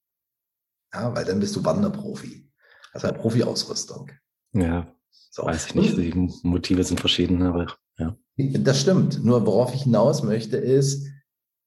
[0.92, 2.50] Ja, weil dann bist du Wanderprofi.
[2.92, 4.10] Das ist halt Profi-Ausrüstung.
[4.52, 5.44] Ja, so.
[5.44, 8.16] Weiß ich nicht, die Motive sind verschieden, aber ja.
[8.36, 9.22] Das stimmt.
[9.22, 11.06] Nur worauf ich hinaus möchte, ist,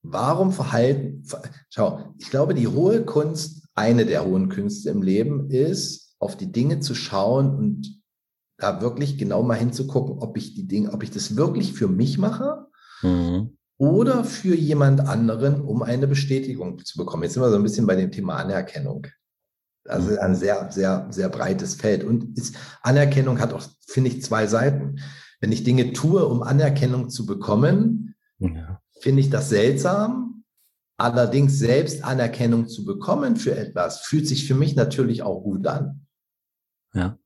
[0.01, 1.23] warum verhalten,
[1.69, 6.51] schau, ich glaube, die hohe Kunst, eine der hohen Künste im Leben ist, auf die
[6.51, 7.98] Dinge zu schauen und
[8.60, 12.17] da wirklich genau mal hinzugucken, ob ich die Dinge, ob ich das wirklich für mich
[12.17, 12.67] mache
[13.02, 13.58] mhm.
[13.78, 17.24] oder für jemand anderen, um eine Bestätigung zu bekommen.
[17.24, 19.08] Jetzt sind wir so ein bisschen bei dem Thema Anerkennung.
[19.86, 22.04] Also ein sehr, sehr, sehr breites Feld.
[22.04, 25.00] Und ist, Anerkennung hat auch, finde ich, zwei Seiten.
[25.39, 28.82] Wenn ich Dinge tue, um Anerkennung zu bekommen, ja.
[29.00, 30.43] finde ich das seltsam.
[30.98, 36.06] Allerdings selbst Anerkennung zu bekommen für etwas, fühlt sich für mich natürlich auch gut an.
[36.93, 37.17] Ja.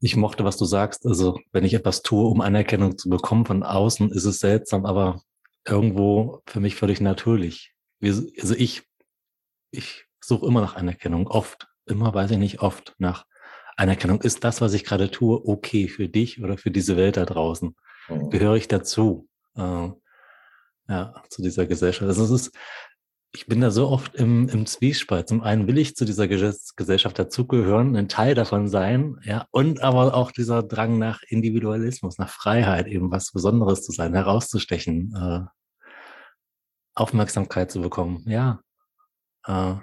[0.00, 1.06] Ich mochte, was du sagst.
[1.06, 5.22] Also, wenn ich etwas tue, um Anerkennung zu bekommen von außen, ist es seltsam, aber
[5.66, 7.74] irgendwo für mich völlig natürlich.
[8.02, 8.82] Also ich,
[9.70, 13.26] ich suche immer nach Anerkennung, oft, immer weiß ich nicht, oft nach
[13.76, 14.22] Anerkennung.
[14.22, 17.76] Ist das, was ich gerade tue, okay für dich oder für diese Welt da draußen?
[18.08, 18.30] Mhm.
[18.30, 19.28] Gehöre ich dazu?
[19.56, 19.88] Äh,
[20.88, 22.08] ja, zu dieser Gesellschaft.
[22.08, 22.58] Also es ist,
[23.32, 25.28] ich bin da so oft im, im Zwiespalt.
[25.28, 30.14] Zum einen will ich zu dieser Gesellschaft dazugehören, ein Teil davon sein, ja, und aber
[30.14, 35.40] auch dieser Drang nach Individualismus, nach Freiheit, eben was Besonderes zu sein, herauszustechen, äh,
[36.94, 38.60] Aufmerksamkeit zu bekommen, ja.
[39.46, 39.76] Äh,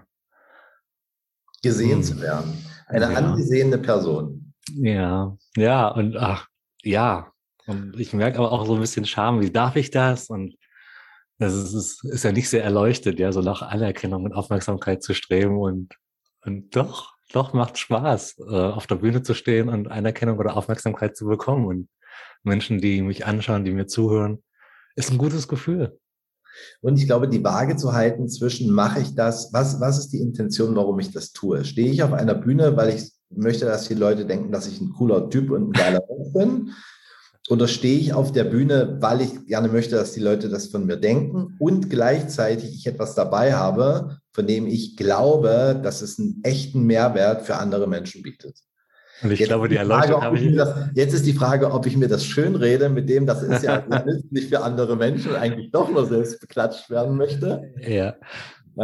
[1.64, 2.04] gesehen hm.
[2.04, 2.66] zu werden.
[2.88, 3.18] Eine ja.
[3.18, 4.54] angesehene Person.
[4.74, 6.48] Ja, ja, und ach,
[6.84, 7.32] ja.
[7.66, 10.30] Und ich merke aber auch so ein bisschen Scham, wie darf ich das?
[10.30, 10.56] Und
[11.40, 15.14] das ist, ist, ist ja nicht sehr erleuchtet, ja, so nach Anerkennung und Aufmerksamkeit zu
[15.14, 15.96] streben und,
[16.44, 21.16] und doch, doch macht Spaß, äh, auf der Bühne zu stehen und Anerkennung oder Aufmerksamkeit
[21.16, 21.66] zu bekommen.
[21.66, 21.90] Und
[22.44, 24.44] Menschen, die mich anschauen, die mir zuhören,
[24.96, 26.00] ist ein gutes Gefühl.
[26.82, 30.22] Und ich glaube, die Waage zu halten zwischen, mache ich das, was, was ist die
[30.22, 31.64] Intention, warum ich das tue?
[31.66, 34.94] Stehe ich auf einer Bühne, weil ich möchte, dass die Leute denken, dass ich ein
[34.94, 36.72] cooler Typ und ein geiler Mensch bin?
[37.50, 40.86] Oder stehe ich auf der Bühne, weil ich gerne möchte, dass die Leute das von
[40.86, 46.42] mir denken und gleichzeitig ich etwas dabei habe, von dem ich glaube, dass es einen
[46.44, 48.60] echten Mehrwert für andere Menschen bietet?
[49.24, 50.56] Und ich jetzt glaube, die Erleuchtung habe ich.
[50.56, 53.64] Das, jetzt ist die Frage, ob ich mir das schön rede, mit dem, das ist
[53.64, 53.84] ja
[54.30, 57.74] nicht für andere Menschen, eigentlich doch nur selbst beklatscht werden möchte.
[57.80, 58.16] Ja.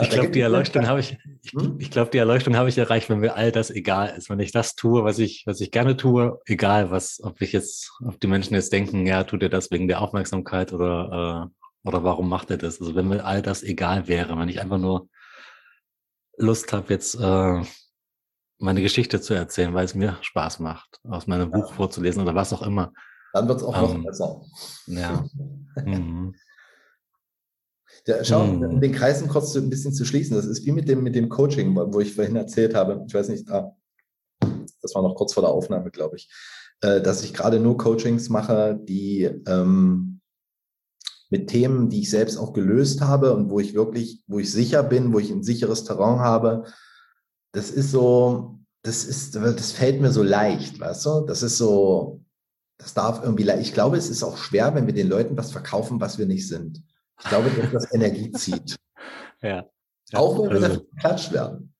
[0.02, 1.78] Ich glaube, die Erleuchtung habe ich, ich, hm?
[1.80, 4.30] ich glaube, die Erleuchtung habe ich erreicht, wenn mir all das egal ist.
[4.30, 7.92] Wenn ich das tue, was ich, was ich gerne tue, egal was, ob ich jetzt,
[8.04, 12.04] ob die Menschen jetzt denken, ja, tut er das wegen der Aufmerksamkeit oder, äh, oder
[12.04, 12.82] warum macht er das?
[12.82, 15.10] Also wenn mir all das egal wäre, wenn ich einfach nur
[16.38, 17.62] Lust habe, jetzt äh,
[18.58, 21.58] meine Geschichte zu erzählen, weil es mir Spaß macht, aus meinem ja.
[21.58, 22.94] Buch vorzulesen oder was auch immer.
[23.34, 24.42] Dann wird es auch ähm, noch besser.
[24.88, 25.24] Ja.
[25.86, 26.34] mhm.
[28.08, 31.04] Ja schau, um den Kreisen kurz ein bisschen zu schließen, das ist wie mit dem,
[31.04, 33.04] mit dem Coaching, wo ich vorhin erzählt habe.
[33.08, 33.76] Ich weiß nicht, ah,
[34.82, 36.30] das war noch kurz vor der Aufnahme, glaube ich,
[36.82, 40.20] äh, dass ich gerade nur Coachings mache, die ähm,
[41.30, 44.84] mit Themen, die ich selbst auch gelöst habe und wo ich wirklich, wo ich sicher
[44.84, 46.66] bin, wo ich ein sicheres Terrain habe,
[47.54, 51.22] das ist so, das ist, das fällt mir so leicht, weißt du?
[51.22, 52.22] Das ist so,
[52.78, 56.02] das darf irgendwie, ich glaube, es ist auch schwer, wenn wir den Leuten was verkaufen,
[56.02, 56.84] was wir nicht sind.
[57.24, 58.76] Ich glaube, dass das Energie zieht.
[59.42, 59.66] Ja.
[60.14, 61.74] Auch wenn wir also, dafür geklatscht werden.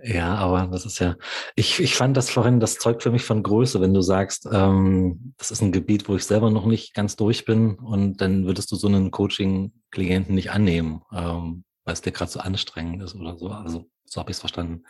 [0.00, 1.16] Ja, aber das ist ja,
[1.56, 5.34] ich, ich fand das vorhin, das zeugt für mich von Größe, wenn du sagst, ähm,
[5.38, 8.70] das ist ein Gebiet, wo ich selber noch nicht ganz durch bin und dann würdest
[8.70, 13.36] du so einen Coaching-Klienten nicht annehmen, ähm, weil es dir gerade so anstrengend ist oder
[13.36, 13.48] so.
[13.48, 14.84] Also so habe ich es verstanden.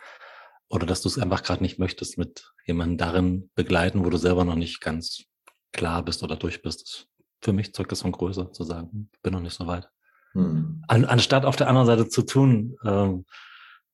[0.69, 4.45] Oder dass du es einfach gerade nicht möchtest mit jemandem darin begleiten, wo du selber
[4.45, 5.23] noch nicht ganz
[5.71, 7.07] klar bist oder durch bist.
[7.41, 9.89] Für mich zeugt das von Größe, zu sagen, ich bin noch nicht so weit.
[10.33, 10.83] Hm.
[10.87, 13.25] An, anstatt auf der anderen Seite zu tun, ähm,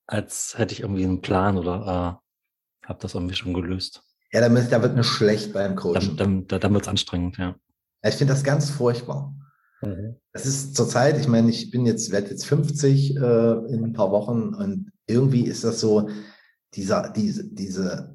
[0.07, 2.21] als hätte ich irgendwie einen Plan oder
[2.83, 4.03] äh, habe das irgendwie schon gelöst.
[4.31, 6.17] Ja, damit, da wird mir schlecht beim Coaching.
[6.17, 7.55] Dann, dann, dann wird es anstrengend, ja.
[8.03, 9.33] Ich finde das ganz furchtbar.
[9.81, 10.17] Mhm.
[10.33, 14.11] Das ist zurzeit, ich meine, ich bin jetzt, werde jetzt 50 äh, in ein paar
[14.11, 16.09] Wochen und irgendwie ist das so,
[16.73, 18.14] dieser, diese, diese,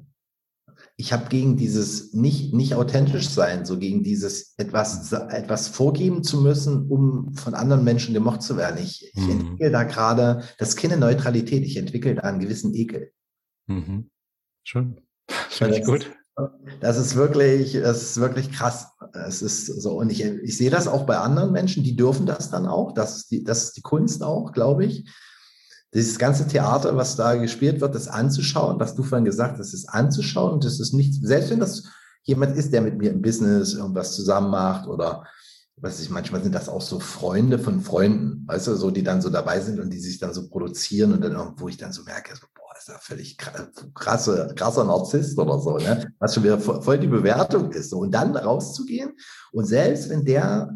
[1.01, 6.39] ich habe gegen dieses nicht, nicht authentisch sein, so gegen dieses etwas, etwas vorgeben zu
[6.39, 8.79] müssen, um von anderen Menschen gemocht zu werden.
[8.79, 9.31] Ich, ich mhm.
[9.31, 13.11] entwickle da gerade, das ist keine Neutralität, ich entwickle da einen gewissen Ekel.
[13.65, 14.11] Mhm.
[14.63, 15.01] Schön.
[15.49, 16.11] Finde ich gut.
[16.81, 18.91] Das ist wirklich, das ist wirklich krass.
[19.13, 22.51] Es ist so, und ich, ich sehe das auch bei anderen Menschen, die dürfen das
[22.51, 22.93] dann auch.
[22.93, 25.09] Das ist die, das ist die Kunst auch, glaube ich
[25.93, 29.89] dieses ganze Theater, was da gespielt wird, das anzuschauen, was du vorhin gesagt hast, ist
[29.89, 31.83] anzuschauen das ist nicht, selbst wenn das
[32.23, 35.25] jemand ist, der mit mir im Business irgendwas zusammen macht oder
[35.77, 39.21] was ich, manchmal sind das auch so Freunde von Freunden, weißt du, so, die dann
[39.21, 42.03] so dabei sind und die sich dann so produzieren und dann irgendwo ich dann so
[42.03, 46.13] merke, so, boah, ist ja völlig krasse, krasser Narzisst oder so, ne?
[46.19, 47.89] Was schon wieder voll die Bewertung ist.
[47.89, 47.99] So.
[47.99, 49.13] Und dann rauszugehen
[49.51, 50.75] und selbst wenn der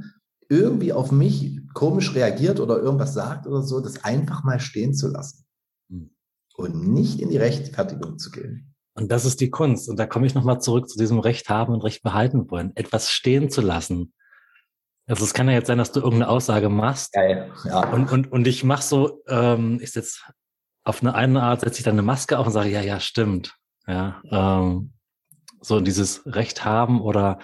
[0.50, 5.10] irgendwie auf mich komisch reagiert oder irgendwas sagt oder so, das einfach mal stehen zu
[5.10, 5.46] lassen
[5.90, 6.12] hm.
[6.56, 8.76] und nicht in die Rechtfertigung zu gehen.
[8.94, 9.90] Und das ist die Kunst.
[9.90, 12.72] Und da komme ich nochmal zurück zu diesem Recht haben und Recht behalten wollen.
[12.76, 14.14] Etwas stehen zu lassen.
[15.08, 17.12] Also es kann ja jetzt sein, dass du irgendeine Aussage machst.
[17.12, 17.52] Geil.
[17.66, 17.92] Ja.
[17.92, 20.20] Und, und, und ich mache so, ähm, ich setze
[20.84, 23.56] auf eine eine Art, setze ich dann eine Maske auf und sage, ja, ja, stimmt.
[23.88, 24.94] Ja, ähm,
[25.62, 27.40] so dieses Recht haben oder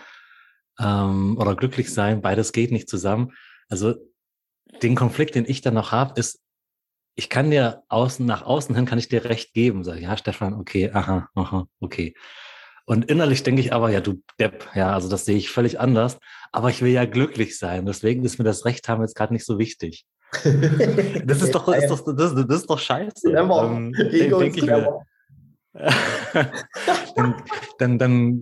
[0.81, 3.33] ähm, oder glücklich sein, beides geht nicht zusammen.
[3.69, 3.95] Also
[4.81, 6.39] den Konflikt, den ich dann noch habe, ist,
[7.15, 9.83] ich kann dir außen, nach außen hin kann ich dir recht geben.
[9.83, 12.15] Sag, ja, Stefan, okay, aha, aha, okay.
[12.85, 16.17] Und innerlich denke ich aber, ja, du Depp, ja, also das sehe ich völlig anders.
[16.51, 17.85] Aber ich will ja glücklich sein.
[17.85, 20.05] Deswegen ist mir das Recht haben jetzt gerade nicht so wichtig.
[21.25, 23.31] das ist doch, ist doch, das, das ist doch scheiße.
[23.31, 25.01] Ähm, denke ich mir.
[27.15, 27.43] dann,
[27.77, 28.41] dann, dann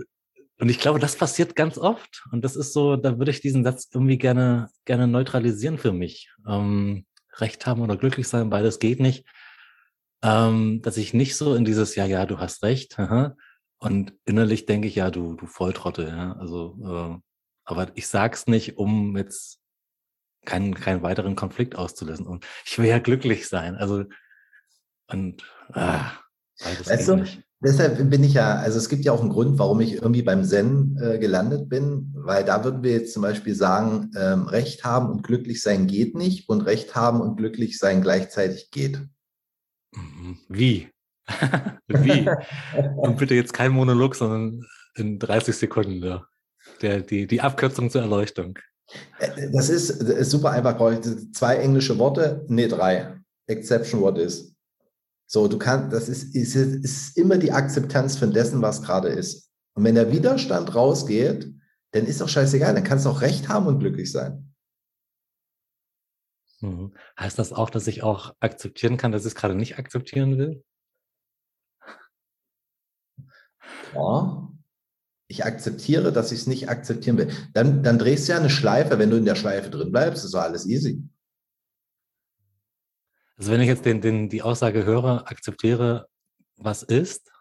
[0.59, 2.25] und ich glaube, das passiert ganz oft.
[2.31, 6.29] Und das ist so, da würde ich diesen Satz irgendwie gerne, gerne neutralisieren für mich.
[6.45, 7.05] Ähm,
[7.37, 9.25] Recht haben oder glücklich sein, beides geht nicht.
[10.21, 12.99] Ähm, dass ich nicht so in dieses, ja, ja, du hast recht.
[12.99, 13.37] Aha.
[13.77, 16.33] Und innerlich denke ich, ja, du, du Volltrottel, ja.
[16.33, 17.21] Also, äh,
[17.63, 19.61] aber ich sag's nicht, um jetzt
[20.45, 22.27] keinen, keinen weiteren Konflikt auszulösen.
[22.27, 23.75] Und ich will ja glücklich sein.
[23.75, 24.03] Also,
[25.07, 26.11] und ah,
[26.61, 27.48] beides weißt geht du, nicht.
[27.61, 30.45] Deshalb bin ich ja, also es gibt ja auch einen Grund, warum ich irgendwie beim
[30.45, 35.09] Zen äh, gelandet bin, weil da würden wir jetzt zum Beispiel sagen, ähm, Recht haben
[35.09, 39.01] und glücklich sein geht nicht und Recht haben und glücklich sein gleichzeitig geht.
[39.93, 40.37] Mhm.
[40.47, 40.89] Wie?
[41.87, 42.29] Wie?
[42.95, 46.01] und bitte jetzt kein Monolog, sondern in 30 Sekunden.
[46.01, 46.25] Ja.
[46.81, 48.57] Der, die, die Abkürzung zur Erleuchtung.
[49.19, 50.79] Äh, das ist, das ist super einfach.
[51.33, 53.15] Zwei englische Worte, nee, drei.
[53.47, 54.48] Exception, what is.
[55.31, 59.51] So, du kannst, das ist, ist, ist immer die Akzeptanz von dessen, was gerade ist.
[59.75, 61.53] Und wenn der Widerstand rausgeht,
[61.91, 64.55] dann ist doch scheißegal, dann kannst du auch recht haben und glücklich sein.
[66.61, 66.95] Mhm.
[67.19, 70.63] Heißt das auch, dass ich auch akzeptieren kann, dass ich es gerade nicht akzeptieren will?
[73.93, 74.51] Ja.
[75.27, 77.31] Ich akzeptiere, dass ich es nicht akzeptieren will.
[77.53, 78.97] Dann, dann drehst du ja eine Schleife.
[78.97, 81.07] Wenn du in der Schleife drin bleibst, ist doch alles easy.
[83.39, 86.09] Also wenn ich jetzt den, den, die Aussage höre, akzeptiere,
[86.57, 87.31] was ist,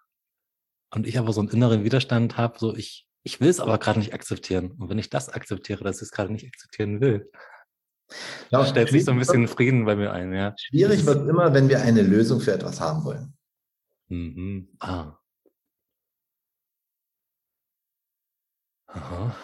[0.95, 3.99] und ich aber so einen inneren Widerstand habe, so ich, ich will es aber gerade
[3.99, 4.71] nicht akzeptieren.
[4.79, 7.29] Und wenn ich das akzeptiere, dass ich es gerade nicht akzeptieren will,
[8.51, 10.33] ja, stellt sich so ein bisschen Frieden bei mir ein.
[10.33, 10.55] Ja.
[10.57, 13.37] Schwierig wird immer, wenn wir eine Lösung für etwas haben wollen.
[14.07, 14.69] Mhm.
[14.79, 15.19] Ah.
[18.87, 19.37] Aha.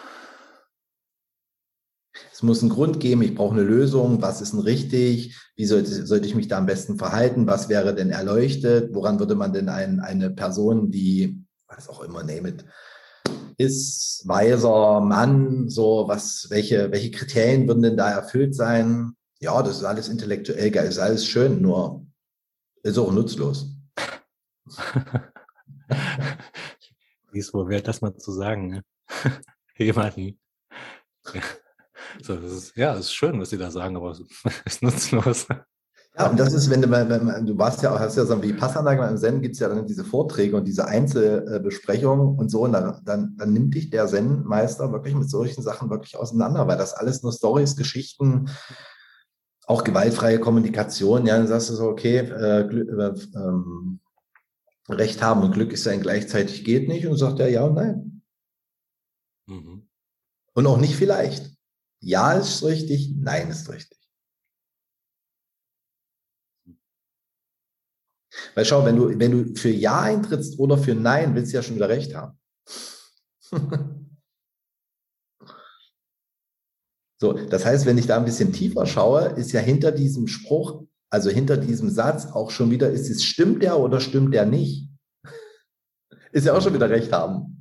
[2.35, 6.05] Es muss einen Grund geben, ich brauche eine Lösung, was ist denn richtig, wie sollte,
[6.05, 9.69] sollte ich mich da am besten verhalten, was wäre denn erleuchtet, woran würde man denn
[9.69, 12.65] ein, eine Person, die, was auch immer, name it,
[13.55, 19.13] ist, weiser Mann, so was, welche, welche Kriterien würden denn da erfüllt sein?
[19.39, 22.05] Ja, das ist alles intellektuell geil, ist alles schön, nur
[22.83, 23.77] ist auch nutzlos.
[27.31, 28.83] Wie ist wohl wert, das mal zu sagen, ne?
[29.77, 30.37] Jemanden.
[32.25, 34.11] So, das ist, ja, es ist schön, was Sie da sagen, aber
[34.65, 35.45] es ist nutzlos.
[36.17, 38.53] Ja, und das ist, wenn du, wenn, du warst ja auch, hast ja so wie
[38.53, 42.71] Passanlage im Zen gibt es ja dann diese Vorträge und diese Einzelbesprechungen und so, und
[42.71, 46.93] dann, dann, dann nimmt dich der Zen-Meister wirklich mit solchen Sachen wirklich auseinander, weil das
[46.93, 48.49] alles nur Stories, Geschichten,
[49.67, 53.99] auch gewaltfreie Kommunikation, ja, dann sagst du so, okay, äh, äh, ähm,
[54.89, 58.21] Recht haben und Glück ist sein gleichzeitig geht nicht und sagt er ja und nein.
[59.47, 59.87] Mhm.
[60.53, 61.54] Und auch nicht vielleicht.
[62.01, 63.95] Ja ist richtig, nein ist richtig.
[68.53, 71.63] Weil schau, wenn du, wenn du für Ja eintrittst oder für Nein, willst du ja
[71.63, 72.37] schon wieder recht haben.
[77.19, 80.83] so, das heißt, wenn ich da ein bisschen tiefer schaue, ist ja hinter diesem Spruch,
[81.09, 84.89] also hinter diesem Satz auch schon wieder, ist es, stimmt der oder stimmt der nicht?
[86.31, 87.54] ist ja auch schon wieder recht haben.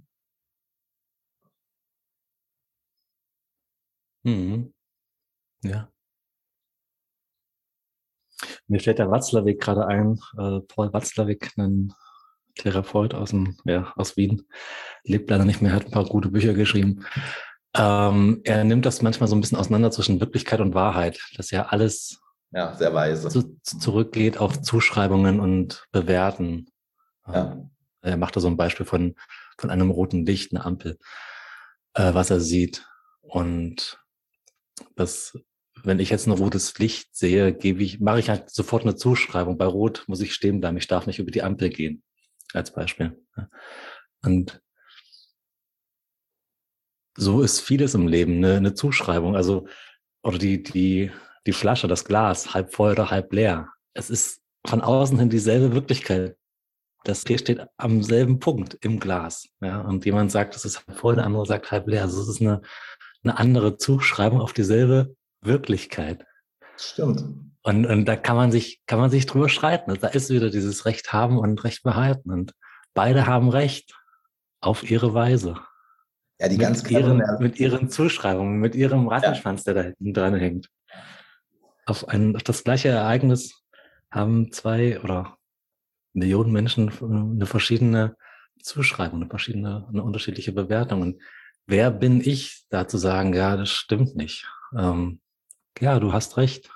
[4.24, 4.72] Mhm.
[5.62, 5.88] Ja.
[8.66, 11.92] Mir fällt der Watzlawick gerade ein, äh, Paul Watzlawick, ein
[12.56, 14.46] Therapeut aus, dem, ja, aus Wien,
[15.04, 17.04] lebt leider nicht mehr, hat ein paar gute Bücher geschrieben.
[17.76, 21.66] Ähm, er nimmt das manchmal so ein bisschen auseinander zwischen Wirklichkeit und Wahrheit, dass ja
[21.66, 22.20] alles
[22.52, 23.28] ja, sehr weise.
[23.28, 26.70] Zu, zurückgeht auf Zuschreibungen und Bewerten.
[27.26, 27.52] Ja.
[27.52, 29.16] Ähm, er macht da so ein Beispiel von,
[29.58, 30.98] von einem roten Licht, eine Ampel,
[31.94, 32.86] äh, was er sieht.
[33.22, 34.03] Und
[34.96, 35.36] das
[35.84, 39.58] wenn ich jetzt ein rotes Licht sehe, gebe ich, mache ich halt sofort eine Zuschreibung.
[39.58, 40.76] Bei Rot muss ich stehen bleiben.
[40.78, 42.02] Ich darf nicht über die Ampel gehen.
[42.52, 43.22] Als Beispiel.
[44.22, 44.62] Und
[47.16, 49.36] so ist vieles im Leben eine, eine Zuschreibung.
[49.36, 49.66] Also,
[50.22, 51.10] oder die, die,
[51.46, 53.68] die Flasche, das Glas, halb voll oder halb leer.
[53.92, 56.36] Es ist von außen hin dieselbe Wirklichkeit.
[57.04, 59.48] Das Tee steht am selben Punkt im Glas.
[59.60, 62.02] Ja, und jemand sagt, es ist halb voll, der andere sagt halb leer.
[62.02, 62.62] Also es ist eine,
[63.24, 66.24] eine andere Zuschreibung auf dieselbe Wirklichkeit.
[66.76, 67.24] Stimmt.
[67.62, 69.94] Und, und da kann man sich, kann man sich drüber streiten.
[69.98, 72.30] Da ist wieder dieses Recht haben und Recht behalten.
[72.30, 72.52] Und
[72.92, 73.94] beide haben Recht
[74.60, 75.56] auf ihre Weise.
[76.38, 79.72] Ja, die mit ganz ihren, mit ihren Zuschreibungen, mit ihrem Rattenschwanz, ja.
[79.72, 80.68] der da hinten dran hängt.
[81.86, 83.62] Auf, ein, auf das gleiche Ereignis
[84.10, 85.38] haben zwei oder
[86.12, 88.16] Millionen Menschen eine verschiedene
[88.62, 91.02] Zuschreibung, eine verschiedene, eine unterschiedliche Bewertung.
[91.02, 91.22] Und
[91.66, 94.46] wer bin ich, da zu sagen, ja, das stimmt nicht?
[94.76, 95.20] Ähm,
[95.78, 96.70] ja, du hast recht.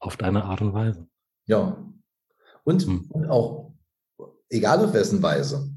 [0.00, 1.08] Auf deine Art und Weise.
[1.46, 1.76] Ja.
[2.62, 3.26] Und, hm.
[3.28, 3.72] auch,
[4.48, 5.68] egal auf wessen Weise.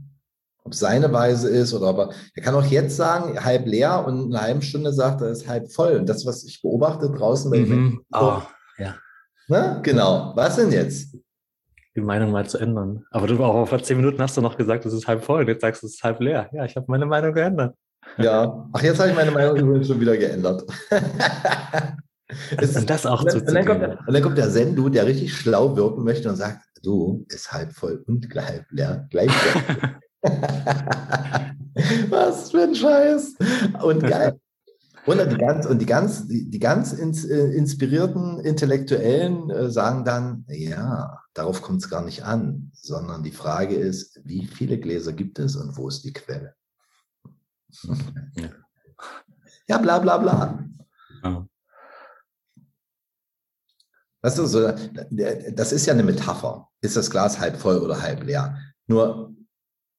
[0.64, 4.36] Ob seine Weise ist oder aber, er kann auch jetzt sagen, halb leer und in
[4.36, 5.96] einer halben Stunde sagt er, ist halb voll.
[5.96, 8.06] Und das, was ich beobachte draußen bei mhm.
[8.14, 8.44] Oh,
[8.78, 8.96] ja.
[9.48, 10.34] Na, genau.
[10.36, 11.18] Was denn jetzt?
[11.96, 13.04] Die Meinung mal zu ändern.
[13.10, 15.42] Aber du auch vor zehn Minuten hast du noch gesagt, es ist halb voll.
[15.42, 16.48] Und jetzt sagst du, es ist halb leer.
[16.54, 17.76] Ja, ich habe meine Meinung geändert.
[18.18, 18.70] Ja.
[18.74, 20.64] Ach, jetzt habe ich meine Meinung übrigens schon wieder geändert.
[22.58, 25.36] Es, und das auch zu und dann, kommt, und dann kommt der Sendu, der richtig
[25.36, 29.84] schlau wirken möchte und sagt, du, ist halb voll und halb leer, gleichzeitig.
[32.10, 33.36] Was für ein Scheiß.
[33.84, 34.40] Und geil.
[35.06, 40.06] Und die ganz, und die ganz, die, die ganz ins, äh, inspirierten Intellektuellen äh, sagen
[40.06, 45.14] dann, ja, darauf kommt es gar nicht an, sondern die Frage ist, wie viele Gläser
[45.14, 46.54] gibt es und wo ist die Quelle?
[49.68, 49.78] Ja.
[49.78, 50.68] Bla bla bla.
[51.24, 51.48] Ja.
[54.22, 54.72] Weißt du, so,
[55.10, 56.68] das ist ja eine Metapher.
[56.82, 58.58] Ist das Glas halb voll oder halb leer?
[58.88, 59.34] Nur,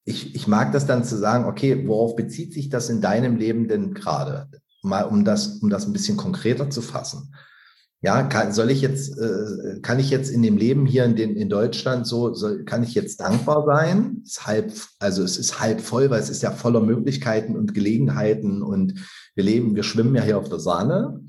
[0.04, 3.68] ich, ich mag das dann zu sagen, okay, worauf bezieht sich das in deinem Leben
[3.68, 4.48] denn gerade?
[4.82, 7.34] Mal um das, um das ein bisschen konkreter zu fassen.
[8.04, 11.36] Ja, kann, soll ich jetzt, äh, kann ich jetzt in dem Leben hier in, den,
[11.36, 14.22] in Deutschland so, soll, kann ich jetzt dankbar sein?
[14.24, 18.60] Ist halb, also es ist halb voll, weil es ist ja voller Möglichkeiten und Gelegenheiten
[18.60, 18.94] und
[19.36, 21.20] wir leben, wir schwimmen ja hier auf der Sahne.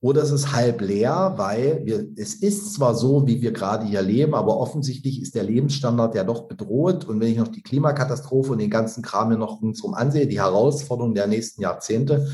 [0.00, 4.00] Oder es ist halb leer, weil wir, es ist zwar so, wie wir gerade hier
[4.00, 7.04] leben, aber offensichtlich ist der Lebensstandard ja doch bedroht.
[7.04, 10.40] Und wenn ich noch die Klimakatastrophe und den ganzen Kram mir noch ringsum ansehe, die
[10.40, 12.28] Herausforderungen der nächsten Jahrzehnte,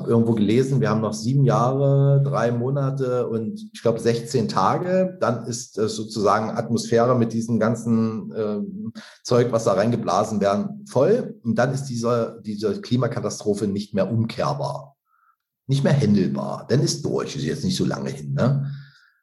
[0.00, 5.16] habe irgendwo gelesen, wir haben noch sieben Jahre, drei Monate und ich glaube 16 Tage.
[5.20, 8.60] Dann ist äh, sozusagen Atmosphäre mit diesem ganzen äh,
[9.22, 11.38] Zeug, was da reingeblasen werden, voll.
[11.44, 14.96] Und dann ist diese, diese Klimakatastrophe nicht mehr umkehrbar
[15.70, 16.66] nicht mehr händelbar.
[16.68, 18.34] Dann ist durch, ist jetzt nicht so lange hin.
[18.34, 18.74] Ne?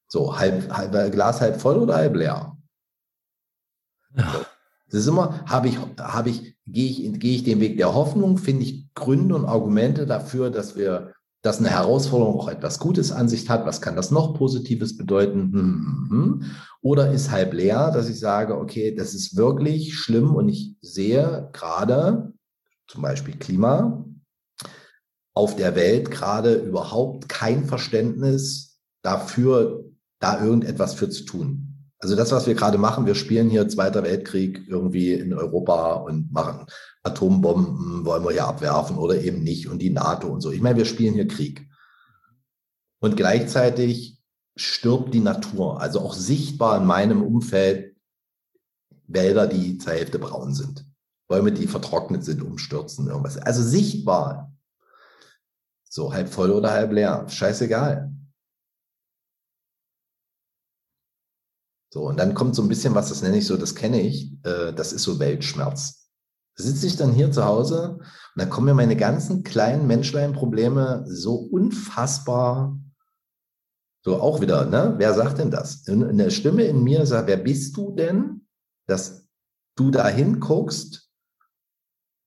[0.08, 2.58] So, halb, halb, Glas halb voll oder halb leer?
[4.16, 4.46] Ja.
[4.90, 8.38] Das ist immer, habe ich, habe ich, gehe ich, gehe ich den Weg der Hoffnung,
[8.38, 13.28] finde ich Gründe und Argumente dafür, dass wir, dass eine Herausforderung auch etwas Gutes an
[13.28, 13.66] sich hat.
[13.66, 15.52] Was kann das noch Positives bedeuten?
[15.52, 16.46] Hm, hm, hm.
[16.82, 21.50] Oder ist halb leer, dass ich sage, okay, das ist wirklich schlimm und ich sehe
[21.52, 22.34] gerade
[22.88, 24.06] zum Beispiel Klima,
[25.34, 29.84] auf der Welt gerade überhaupt kein Verständnis dafür,
[30.20, 31.67] da irgendetwas für zu tun.
[32.00, 36.32] Also das, was wir gerade machen, wir spielen hier Zweiter Weltkrieg irgendwie in Europa und
[36.32, 36.68] machen
[37.04, 40.52] Atombomben, wollen wir hier abwerfen oder eben nicht und die NATO und so.
[40.52, 41.68] Ich meine, wir spielen hier Krieg.
[43.00, 44.20] Und gleichzeitig
[44.56, 47.96] stirbt die Natur, also auch sichtbar in meinem Umfeld
[49.08, 50.86] Wälder, die zur Hälfte braun sind.
[51.28, 53.38] Bäume, die vertrocknet sind, umstürzen, irgendwas.
[53.38, 54.54] Also sichtbar
[55.84, 57.26] so halb voll oder halb leer.
[57.28, 58.12] Scheißegal.
[61.90, 64.34] So, und dann kommt so ein bisschen was, das nenne ich so, das kenne ich,
[64.44, 66.10] äh, das ist so Weltschmerz.
[66.56, 68.02] Sitze ich dann hier zu Hause und
[68.36, 72.78] dann kommen mir meine ganzen kleinen Menschlein-Probleme so unfassbar,
[74.04, 74.96] so auch wieder, ne?
[74.98, 75.88] Wer sagt denn das?
[75.88, 78.48] Eine Stimme in mir sagt, wer bist du denn,
[78.88, 79.28] dass
[79.76, 81.10] du da hinguckst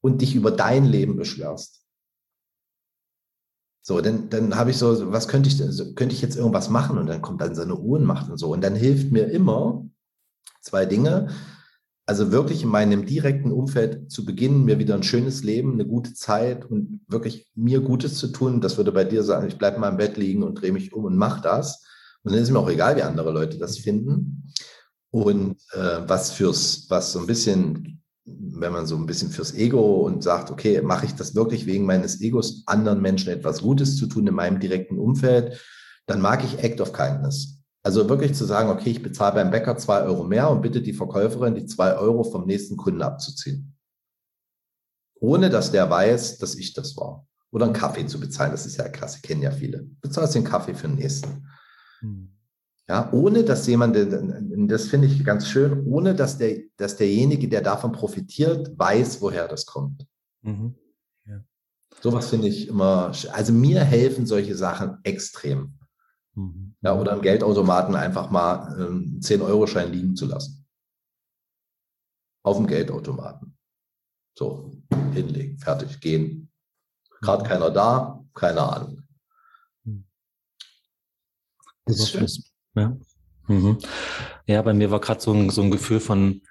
[0.02, 1.79] und dich über dein Leben beschwerst?
[3.82, 5.58] So, dann, dann habe ich so, was könnte ich,
[5.94, 6.98] könnte ich jetzt irgendwas machen?
[6.98, 8.52] Und dann kommt dann so eine Ohnmacht und so.
[8.52, 9.86] Und dann hilft mir immer
[10.60, 11.28] zwei Dinge.
[12.06, 16.12] Also wirklich in meinem direkten Umfeld zu beginnen, mir wieder ein schönes Leben, eine gute
[16.12, 18.60] Zeit und wirklich mir Gutes zu tun.
[18.60, 21.04] Das würde bei dir sagen, ich bleibe mal im Bett liegen und drehe mich um
[21.04, 21.84] und mache das.
[22.22, 24.52] Und dann ist mir auch egal, wie andere Leute das finden.
[25.10, 28.02] Und äh, was fürs, was so ein bisschen
[28.38, 31.86] wenn man so ein bisschen fürs Ego und sagt, okay, mache ich das wirklich wegen
[31.86, 35.60] meines Egos, anderen Menschen etwas Gutes zu tun in meinem direkten Umfeld,
[36.06, 37.60] dann mag ich Act of Kindness.
[37.82, 40.92] Also wirklich zu sagen, okay, ich bezahle beim Bäcker zwei Euro mehr und bitte die
[40.92, 43.76] Verkäuferin, die zwei Euro vom nächsten Kunden abzuziehen.
[45.14, 47.26] Ohne dass der weiß, dass ich das war.
[47.50, 49.88] Oder einen Kaffee zu bezahlen, das ist ja klasse, kennen ja viele.
[50.00, 51.46] Bezahlst den Kaffee für den nächsten.
[52.00, 52.36] Hm.
[52.91, 57.61] Ja, ohne dass jemand, das finde ich ganz schön, ohne dass, der, dass derjenige, der
[57.61, 60.09] davon profitiert, weiß, woher das kommt.
[60.43, 60.74] Mhm.
[61.24, 61.45] Ja.
[62.01, 65.78] Sowas finde ich immer, also mir helfen solche Sachen extrem.
[66.34, 66.74] Mhm.
[66.80, 70.66] Ja, oder im Geldautomaten einfach mal einen 10-Euro-Schein liegen zu lassen.
[72.43, 73.57] Auf dem Geldautomaten.
[74.36, 74.72] So,
[75.12, 76.51] hinlegen, fertig, gehen.
[77.20, 77.47] Gerade mhm.
[77.47, 79.05] keiner da, keine Ahnung.
[79.84, 80.07] Mhm.
[81.84, 82.49] Das ist schön.
[82.74, 82.96] Ja.
[83.48, 83.78] Mhm.
[84.46, 86.42] Ja, bei mir war gerade so ein, so ein Gefühl von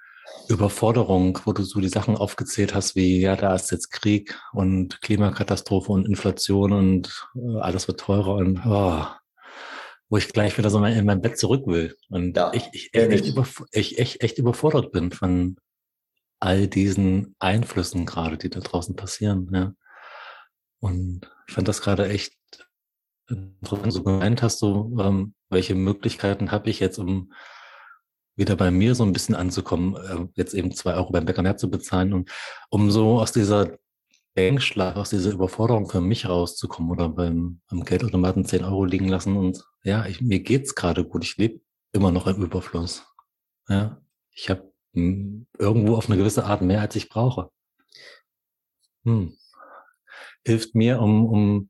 [0.49, 5.01] Überforderung, wo du so die Sachen aufgezählt hast, wie ja, da ist jetzt Krieg und
[5.01, 9.05] Klimakatastrophe und Inflation und äh, alles wird teurer und oh,
[10.09, 11.95] wo ich gleich wieder so in mein Bett zurück will.
[12.09, 15.57] Und ja, ich, ich, echt, über, ich echt, echt überfordert bin von
[16.39, 19.49] all diesen Einflüssen gerade, die da draußen passieren.
[19.53, 19.73] Ja.
[20.79, 22.33] Und ich fand das gerade echt
[23.61, 27.31] so gemeint hast, so, ähm, welche Möglichkeiten habe ich jetzt, um
[28.35, 31.57] wieder bei mir so ein bisschen anzukommen, äh, jetzt eben zwei Euro beim Bäcker mehr
[31.57, 32.31] zu bezahlen und
[32.69, 33.77] um so aus dieser
[34.37, 39.35] Denkschlag, aus dieser Überforderung für mich rauszukommen oder beim am Geldautomaten zehn Euro liegen lassen
[39.35, 41.59] und ja, ich, mir geht's gerade gut, ich lebe
[41.91, 43.05] immer noch im Überfluss.
[43.67, 44.01] Ja,
[44.31, 47.51] ich habe hm, irgendwo auf eine gewisse Art mehr, als ich brauche.
[49.03, 49.35] Hm.
[50.45, 51.69] Hilft mir, um, um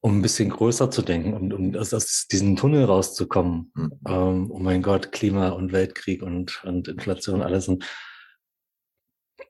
[0.00, 3.72] um ein bisschen größer zu denken und um aus, aus diesem Tunnel rauszukommen.
[3.74, 4.00] Mhm.
[4.06, 7.68] Ähm, oh mein Gott, Klima und Weltkrieg und, und Inflation, alles.
[7.68, 7.84] Und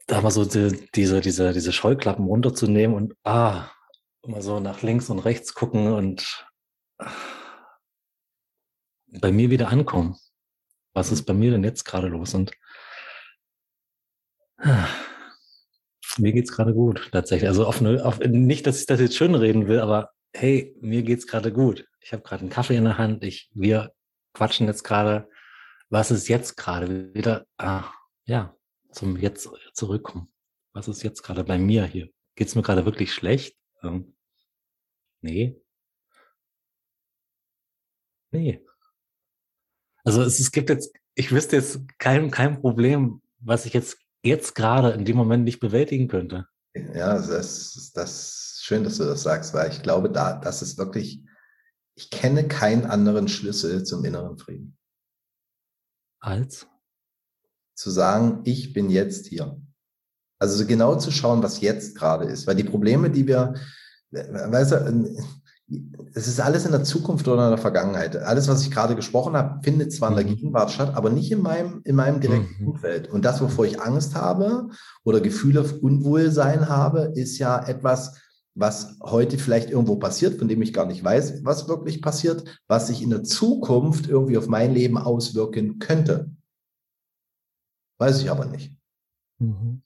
[0.06, 3.70] da mal so die, diese, diese, diese Scheuklappen runterzunehmen und ah,
[4.22, 6.46] immer so nach links und rechts gucken und
[9.20, 10.16] bei mir wieder ankommen.
[10.94, 12.34] Was ist bei mir denn jetzt gerade los?
[12.34, 12.52] Und
[16.18, 17.48] mir geht's gerade gut, tatsächlich.
[17.48, 21.26] Also auf, auf, nicht, dass ich das jetzt schön reden will, aber hey, mir geht's
[21.26, 21.86] gerade gut.
[22.00, 23.24] Ich habe gerade einen Kaffee in der Hand.
[23.24, 23.92] Ich, wir
[24.32, 25.28] quatschen jetzt gerade.
[25.90, 27.46] Was ist jetzt gerade wieder?
[27.56, 27.90] Ah,
[28.24, 28.54] ja,
[28.92, 30.32] zum Jetzt zurückkommen.
[30.72, 32.08] Was ist jetzt gerade bei mir hier?
[32.34, 33.56] Geht's mir gerade wirklich schlecht?
[33.82, 34.14] Ähm,
[35.22, 35.60] nee.
[38.30, 38.64] Nee.
[40.04, 44.54] Also es, es gibt jetzt, ich wüsste jetzt kein, kein Problem, was ich jetzt, jetzt
[44.54, 46.46] gerade in dem Moment nicht bewältigen könnte.
[46.74, 47.28] Ja, das
[47.76, 51.24] ist, das schön, dass du das sagst, weil ich glaube, da, das ist wirklich,
[51.94, 54.76] ich kenne keinen anderen Schlüssel zum inneren Frieden.
[56.20, 56.66] Als?
[57.74, 59.58] Zu sagen, ich bin jetzt hier.
[60.38, 62.46] Also genau zu schauen, was jetzt gerade ist.
[62.46, 63.54] Weil die Probleme, die wir,
[64.10, 65.16] weißt du,
[66.14, 68.16] es ist alles in der Zukunft oder in der Vergangenheit.
[68.16, 70.36] Alles, was ich gerade gesprochen habe, findet zwar in der mhm.
[70.36, 72.68] Gegenwart statt, aber nicht in meinem, in meinem direkten mhm.
[72.72, 73.08] Umfeld.
[73.08, 74.68] Und das, wovor ich Angst habe
[75.04, 78.14] oder Gefühle Unwohlsein habe, ist ja etwas,
[78.58, 82.88] was heute vielleicht irgendwo passiert, von dem ich gar nicht weiß, was wirklich passiert, was
[82.88, 86.30] sich in der Zukunft irgendwie auf mein Leben auswirken könnte.
[87.98, 88.74] Weiß ich aber nicht.
[89.38, 89.82] Mhm.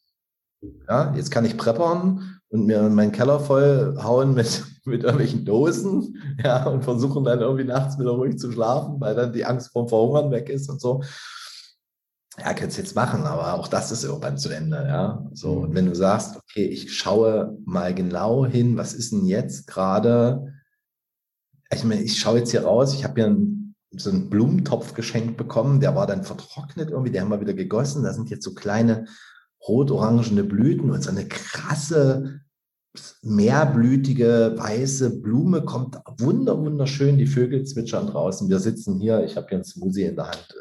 [0.88, 6.16] Ja, jetzt kann ich preppern und mir meinen Keller voll hauen mit, mit irgendwelchen Dosen,
[6.42, 9.88] ja, und versuchen dann irgendwie nachts wieder ruhig zu schlafen, weil dann die Angst vorm
[9.88, 11.02] Verhungern weg ist und so.
[12.38, 15.26] Ja, kannst jetzt machen, aber auch das ist irgendwann zu Ende, ja.
[15.32, 19.66] So, und wenn du sagst, okay, ich schaue mal genau hin, was ist denn jetzt
[19.66, 20.54] gerade?
[21.70, 25.36] Ich meine, ich schaue jetzt hier raus, ich habe hier einen, so einen Blumentopf geschenkt
[25.36, 28.54] bekommen, der war dann vertrocknet irgendwie, der haben wir wieder gegossen, da sind jetzt so
[28.54, 29.06] kleine
[29.68, 32.40] rot-orangene Blüten und so eine krasse
[33.22, 37.18] mehrblütige weiße Blume kommt wunder wunderschön.
[37.18, 38.48] Die Vögel zwitschern draußen.
[38.48, 39.24] Wir sitzen hier.
[39.24, 40.54] Ich habe hier ein Smoothie in der Hand.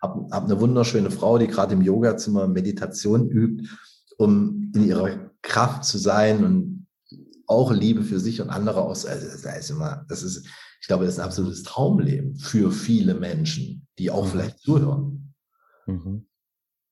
[0.00, 3.68] Habe hab eine wunderschöne Frau, die gerade im Yogazimmer Meditation übt,
[4.16, 6.86] um in ihrer Kraft zu sein und
[7.46, 9.06] auch Liebe für sich und andere aus.
[9.06, 10.46] Also das ist immer, das ist,
[10.80, 14.30] ich glaube, das ist ein absolutes Traumleben für viele Menschen, die auch mhm.
[14.30, 15.34] vielleicht zuhören.
[15.86, 16.26] Mhm.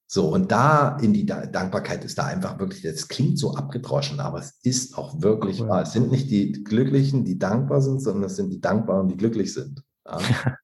[0.06, 4.38] So, und da in die Dankbarkeit ist da einfach wirklich, das klingt so abgedroschen, aber
[4.38, 5.82] es ist auch wirklich wahr.
[5.82, 9.52] Es sind nicht die Glücklichen, die dankbar sind, sondern es sind die Dankbaren, die glücklich
[9.54, 9.82] sind.
[10.06, 10.18] Ja.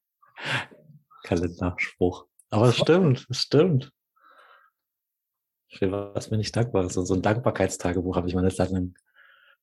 [1.25, 2.27] Kalenderspruch.
[2.51, 3.93] Aber es stimmt, es stimmt.
[5.69, 6.91] Für was bin ich dankbar?
[6.91, 8.95] So, so ein Dankbarkeitstagebuch habe ich meine Zeit lang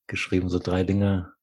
[0.08, 1.34] geschrieben, so drei Dinge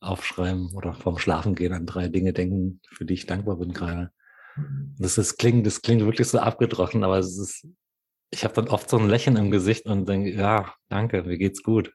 [0.00, 4.10] aufschreiben oder vorm Schlafen gehen an drei Dinge denken, für die ich dankbar bin gerade.
[4.56, 4.94] Mhm.
[4.98, 7.66] Das, ist, klingt, das klingt wirklich so abgedroschen, aber es ist,
[8.30, 11.62] ich habe dann oft so ein Lächeln im Gesicht und denke, ja, danke, mir geht's
[11.62, 11.92] gut.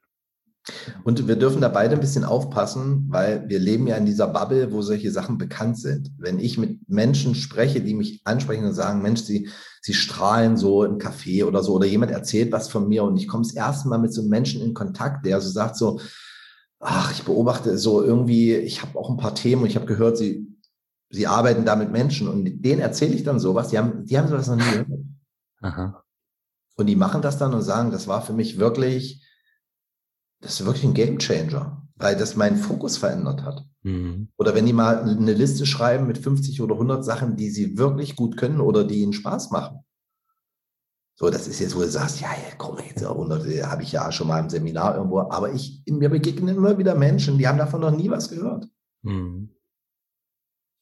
[1.04, 4.72] Und wir dürfen da beide ein bisschen aufpassen, weil wir leben ja in dieser Bubble,
[4.72, 6.10] wo solche Sachen bekannt sind.
[6.18, 9.48] Wenn ich mit Menschen spreche, die mich ansprechen und sagen, Mensch, sie,
[9.80, 13.28] sie strahlen so im Café oder so, oder jemand erzählt was von mir und ich
[13.28, 16.00] komme das erste Mal mit so einem Menschen in Kontakt, der so sagt so,
[16.80, 20.18] ach, ich beobachte so irgendwie, ich habe auch ein paar Themen und ich habe gehört,
[20.18, 20.48] sie,
[21.10, 24.28] sie arbeiten da mit Menschen und denen erzähle ich dann sowas, die haben, die haben
[24.28, 24.88] sowas noch nie gehört.
[25.60, 26.02] Aha.
[26.76, 29.26] Und die machen das dann und sagen, das war für mich wirklich,
[30.40, 33.64] das ist wirklich ein Game Changer, weil das meinen Fokus verändert hat.
[33.82, 34.28] Mhm.
[34.36, 38.16] Oder wenn die mal eine Liste schreiben mit 50 oder 100 Sachen, die sie wirklich
[38.16, 39.80] gut können oder die ihnen Spaß machen.
[41.18, 44.12] So, das ist jetzt, wo du sagst, ja, ja komm, jetzt 100, habe ich ja
[44.12, 47.80] schon mal im Seminar irgendwo, aber ich, mir begegnen immer wieder Menschen, die haben davon
[47.80, 48.68] noch nie was gehört.
[49.02, 49.50] Mhm.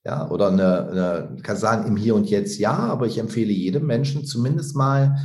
[0.04, 3.86] Ja, oder eine, eine, kann sagen, im Hier und Jetzt ja, aber ich empfehle jedem
[3.86, 5.16] Menschen zumindest mal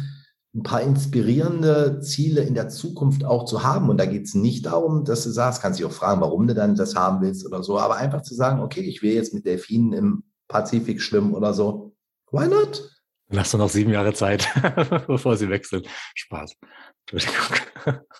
[0.55, 3.89] ein paar inspirierende Ziele in der Zukunft auch zu haben.
[3.89, 6.55] Und da geht es nicht darum, dass du sagst, kannst dich auch fragen, warum du
[6.55, 9.45] dann das haben willst oder so, aber einfach zu sagen, okay, ich will jetzt mit
[9.45, 11.95] Delfinen im Pazifik schwimmen oder so.
[12.31, 12.89] Why not?
[13.31, 14.47] Lass du noch sieben Jahre Zeit,
[15.07, 15.83] bevor sie wechseln.
[16.15, 16.55] Spaß.
[17.11, 17.57] Entschuldigung.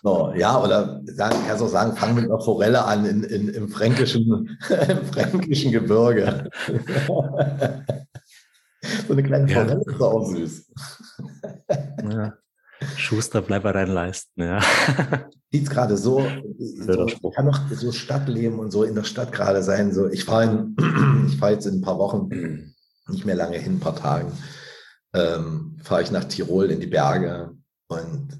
[0.02, 3.68] So, ja, oder sagen, kannst auch sagen, fang mit einer Forelle an in, in, im,
[3.68, 4.58] fränkischen,
[4.88, 6.48] im fränkischen Gebirge.
[9.06, 9.92] so eine kleine Forelle ja.
[9.92, 10.66] ist auch süß.
[12.10, 12.34] Ja.
[12.96, 14.60] Schuster, bleib bei deinen Leisten, ja.
[15.52, 16.26] Sieht gerade so,
[16.58, 19.92] so kann noch so Stadtleben und so in der Stadt gerade sein.
[19.92, 20.66] So, ich fahre
[21.38, 22.74] fahr jetzt in ein paar Wochen,
[23.08, 24.32] nicht mehr lange hin, ein paar Tagen,
[25.12, 27.50] ähm, fahre ich nach Tirol in die Berge
[27.88, 28.39] und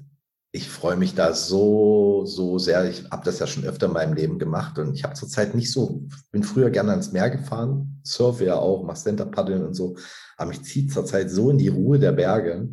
[0.53, 2.89] ich freue mich da so, so sehr.
[2.89, 5.71] Ich habe das ja schon öfter in meinem Leben gemacht und ich habe zurzeit nicht
[5.71, 9.95] so, bin früher gerne ans Meer gefahren, surfe ja auch, mache Center-Paddeln und so,
[10.35, 12.69] aber mich zieht zurzeit so in die Ruhe der Berge.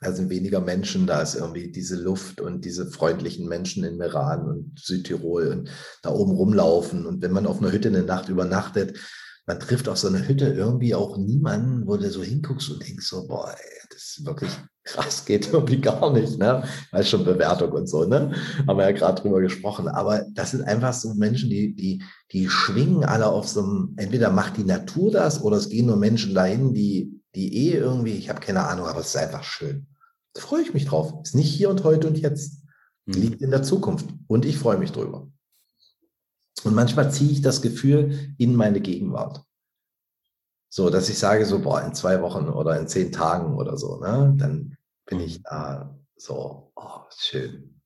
[0.00, 4.46] Da sind weniger Menschen, da ist irgendwie diese Luft und diese freundlichen Menschen in Meran
[4.46, 5.70] und Südtirol und
[6.02, 7.04] da oben rumlaufen.
[7.04, 8.96] Und wenn man auf einer Hütte eine Nacht übernachtet,
[9.48, 13.06] man trifft auf so eine Hütte irgendwie auch niemanden, wo du so hinguckst und denkst
[13.06, 14.50] so, boah, ey, das ist wirklich
[14.84, 16.64] krass, geht irgendwie gar nicht, ne?
[16.92, 18.34] Weil schon Bewertung und so, ne?
[18.66, 19.88] Haben wir ja gerade drüber gesprochen.
[19.88, 24.30] Aber das sind einfach so Menschen, die, die, die schwingen alle auf so einem, entweder
[24.30, 28.28] macht die Natur das oder es gehen nur Menschen dahin, die, die eh irgendwie, ich
[28.28, 29.86] habe keine Ahnung, aber es ist einfach schön.
[30.34, 31.14] Da freue ich mich drauf.
[31.24, 32.64] Ist nicht hier und heute und jetzt.
[33.06, 33.14] Mhm.
[33.14, 34.10] Liegt in der Zukunft.
[34.26, 35.26] Und ich freue mich drüber.
[36.64, 39.44] Und manchmal ziehe ich das Gefühl in meine Gegenwart.
[40.70, 43.98] So, dass ich sage, so, boah, in zwei Wochen oder in zehn Tagen oder so,
[44.00, 47.80] ne, dann bin ich da so, oh, schön.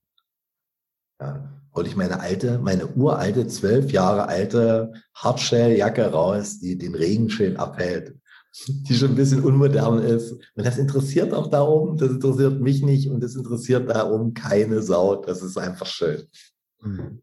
[1.21, 7.31] Ja, hole ich meine alte, meine uralte, zwölf Jahre alte Hardshelljacke raus, die den Regen
[7.31, 8.19] schön abhält,
[8.67, 10.33] die schon ein bisschen unmodern ist.
[10.33, 14.35] Und das interessiert auch da oben, das interessiert mich nicht und das interessiert da oben
[14.35, 15.17] keine Sau.
[15.17, 16.27] Das ist einfach schön.
[16.81, 17.23] Mhm.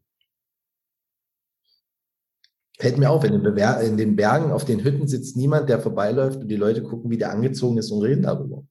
[2.80, 6.40] Fällt mir auf, in den, in den, Bergen, auf den Hütten sitzt niemand, der vorbeiläuft
[6.40, 8.64] und die Leute gucken, wie der angezogen ist und reden darüber.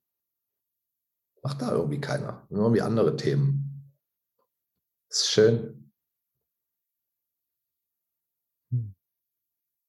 [1.44, 2.48] Macht da irgendwie keiner.
[2.50, 3.94] Irgendwie andere Themen.
[5.10, 5.92] ist schön.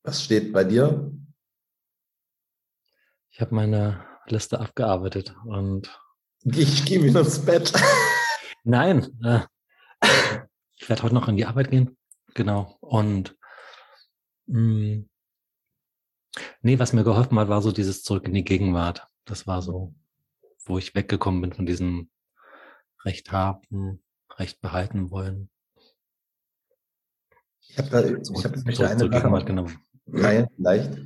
[0.03, 1.11] Was steht bei dir?
[3.31, 5.99] Ich habe meine Liste abgearbeitet und.
[6.45, 7.73] Ich gehe wieder ins Bett.
[8.65, 9.19] Nein.
[9.25, 9.41] Äh,
[10.77, 11.97] ich werde heute noch in die Arbeit gehen.
[12.35, 12.77] Genau.
[12.81, 13.40] Und
[14.51, 15.09] mh, hm,
[16.63, 19.07] nee, was mir geholfen hat, war so dieses Zurück in die Gegenwart.
[19.25, 19.95] Das war so
[20.71, 22.09] wo ich weggekommen bin von diesem
[23.05, 24.03] Recht haben,
[24.37, 25.51] Recht behalten wollen.
[27.61, 29.79] Ich habe da, ich hab mich eine Sache genommen.
[30.07, 30.99] Nein, vielleicht.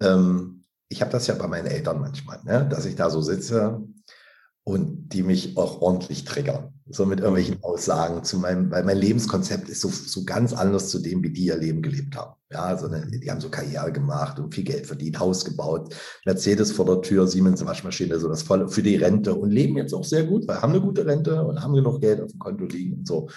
[0.00, 2.68] Ähm, ich habe das ja bei meinen Eltern manchmal, ne?
[2.68, 3.80] dass ich da so sitze
[4.64, 6.74] und die mich auch ordentlich triggern.
[6.92, 10.98] So mit irgendwelchen Aussagen zu meinem, weil mein Lebenskonzept ist so, so ganz anders zu
[10.98, 12.34] dem, wie die ihr Leben gelebt haben.
[12.50, 15.94] Ja, also ne, die haben so Karriere gemacht und viel Geld verdient, Haus gebaut,
[16.26, 19.94] Mercedes vor der Tür, Siemens Waschmaschine, so das voll für die Rente und leben jetzt
[19.94, 22.64] auch sehr gut, weil haben eine gute Rente und haben genug Geld auf dem Konto
[22.64, 23.28] liegen und so.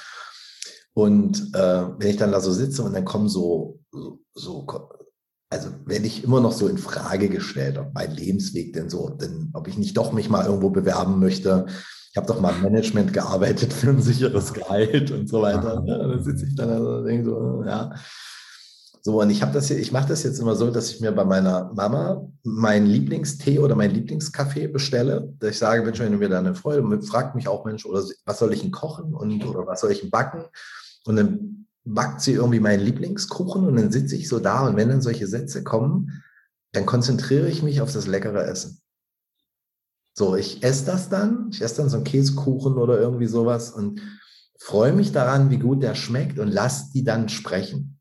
[0.96, 4.66] Und äh, wenn ich dann da so sitze und dann kommen so, so, so
[5.54, 9.52] also werde ich immer noch so in Frage gestellt, ob mein Lebensweg denn so, denn
[9.54, 11.68] ob ich nicht doch mich mal irgendwo bewerben möchte.
[12.12, 15.84] Ich habe doch mal im Management gearbeitet für ein sicheres Gehalt und so weiter.
[15.86, 17.94] Ja, dann sitze ich dann also und denke so, ja.
[19.02, 21.12] So, und ich habe das hier, ich mache das jetzt immer so, dass ich mir
[21.12, 25.34] bei meiner Mama meinen Lieblingstee oder meinen Lieblingskaffee bestelle.
[25.40, 28.04] Dass ich sage, Mensch, wenn du mir da eine Freude, fragt mich auch, Mensch, oder
[28.26, 30.46] was soll ich denn kochen und oder was soll ich denn backen?
[31.06, 34.90] Und dann backt sie irgendwie meinen Lieblingskuchen und dann sitze ich so da und wenn
[34.90, 36.24] dann solche Sätze kommen,
[36.72, 38.82] dann konzentriere ich mich auf das leckere Essen.
[40.16, 44.02] So, ich esse das dann, ich esse dann so einen Käsekuchen oder irgendwie sowas und
[44.60, 48.00] freue mich daran, wie gut der schmeckt und lass die dann sprechen.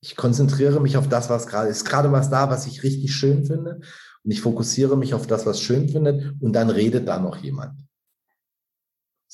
[0.00, 3.46] Ich konzentriere mich auf das, was gerade ist, gerade was da, was ich richtig schön
[3.46, 3.80] finde
[4.24, 7.78] und ich fokussiere mich auf das, was schön findet und dann redet da noch jemand.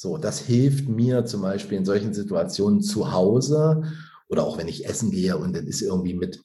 [0.01, 3.83] So, das hilft mir zum Beispiel in solchen Situationen zu Hause
[4.29, 6.41] oder auch wenn ich essen gehe und dann ist irgendwie mit,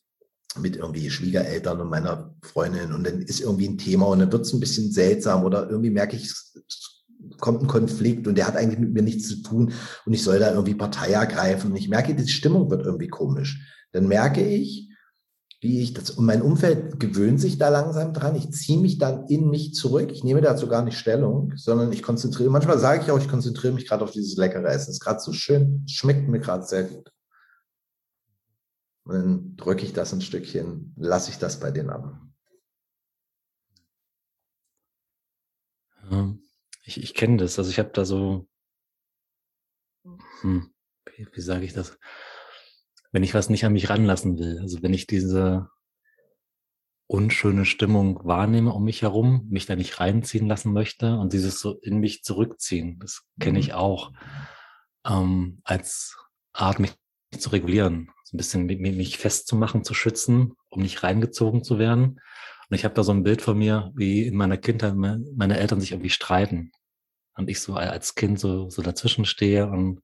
[0.59, 4.47] mit irgendwie Schwiegereltern und meiner Freundin und dann ist irgendwie ein Thema und dann wird
[4.47, 6.33] es ein bisschen seltsam oder irgendwie merke ich,
[7.39, 9.71] kommt ein Konflikt und der hat eigentlich mit mir nichts zu tun
[10.07, 13.71] und ich soll da irgendwie Partei ergreifen und ich merke, die Stimmung wird irgendwie komisch.
[13.91, 14.89] Dann merke ich,
[15.63, 18.35] wie ich das, und mein Umfeld gewöhnt sich da langsam dran.
[18.35, 20.11] Ich ziehe mich dann in mich zurück.
[20.11, 23.73] Ich nehme dazu gar nicht Stellung, sondern ich konzentriere, manchmal sage ich auch, ich konzentriere
[23.73, 24.89] mich gerade auf dieses leckere Essen.
[24.89, 27.09] Es ist gerade so schön, schmeckt mir gerade sehr gut.
[29.05, 32.19] Und dann drücke ich das ein Stückchen, lasse ich das bei denen ab.
[36.83, 37.57] Ich, ich kenne das.
[37.57, 38.47] Also ich habe da so,
[40.41, 40.73] hm,
[41.05, 41.97] wie, wie sage ich das?
[43.13, 44.59] Wenn ich was nicht an mich ranlassen will.
[44.59, 45.69] Also wenn ich diese
[47.07, 51.79] unschöne Stimmung wahrnehme um mich herum, mich da nicht reinziehen lassen möchte und dieses so
[51.81, 53.75] in mich zurückziehen, das kenne ich mhm.
[53.75, 54.11] auch
[55.05, 56.17] ähm, als
[56.53, 56.93] Art, mich
[57.37, 62.19] zu regulieren, so ein bisschen mich festzumachen, zu schützen, um nicht reingezogen zu werden.
[62.69, 65.79] Und ich habe da so ein Bild von mir, wie in meiner Kindheit meine Eltern
[65.79, 66.71] sich irgendwie streiten
[67.35, 70.01] und ich so als Kind so, so dazwischen stehe und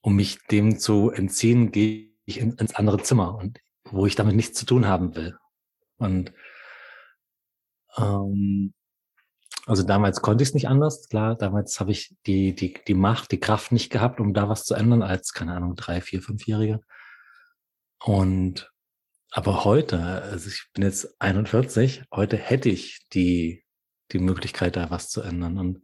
[0.00, 4.36] um mich dem zu entziehen, gehe ich in, ins andere Zimmer und wo ich damit
[4.36, 5.36] nichts zu tun haben will.
[5.96, 6.32] Und
[7.96, 8.72] ähm,
[9.66, 13.30] also damals konnte ich es nicht anders, klar, damals habe ich die, die, die Macht,
[13.30, 16.80] die Kraft nicht gehabt, um da was zu ändern, als, keine Ahnung, drei, vier, fünfjährige.
[18.02, 18.72] Und
[19.32, 23.64] aber heute, also ich bin jetzt 41, heute hätte ich die
[24.12, 25.58] die Möglichkeit, da was zu ändern.
[25.58, 25.82] Und,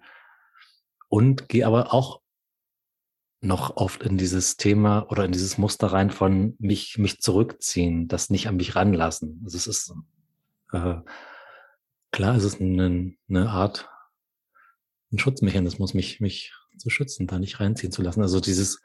[1.08, 2.20] und gehe aber auch
[3.46, 8.30] noch oft in dieses Thema oder in dieses Muster rein von mich, mich zurückziehen, das
[8.30, 9.40] nicht an mich ranlassen.
[9.44, 9.94] Also es ist,
[10.72, 10.96] äh,
[12.12, 13.88] klar, es ist eine, eine Art,
[15.12, 18.22] ein Schutzmechanismus, mich, mich zu schützen, da nicht reinziehen zu lassen.
[18.22, 18.80] Also dieses,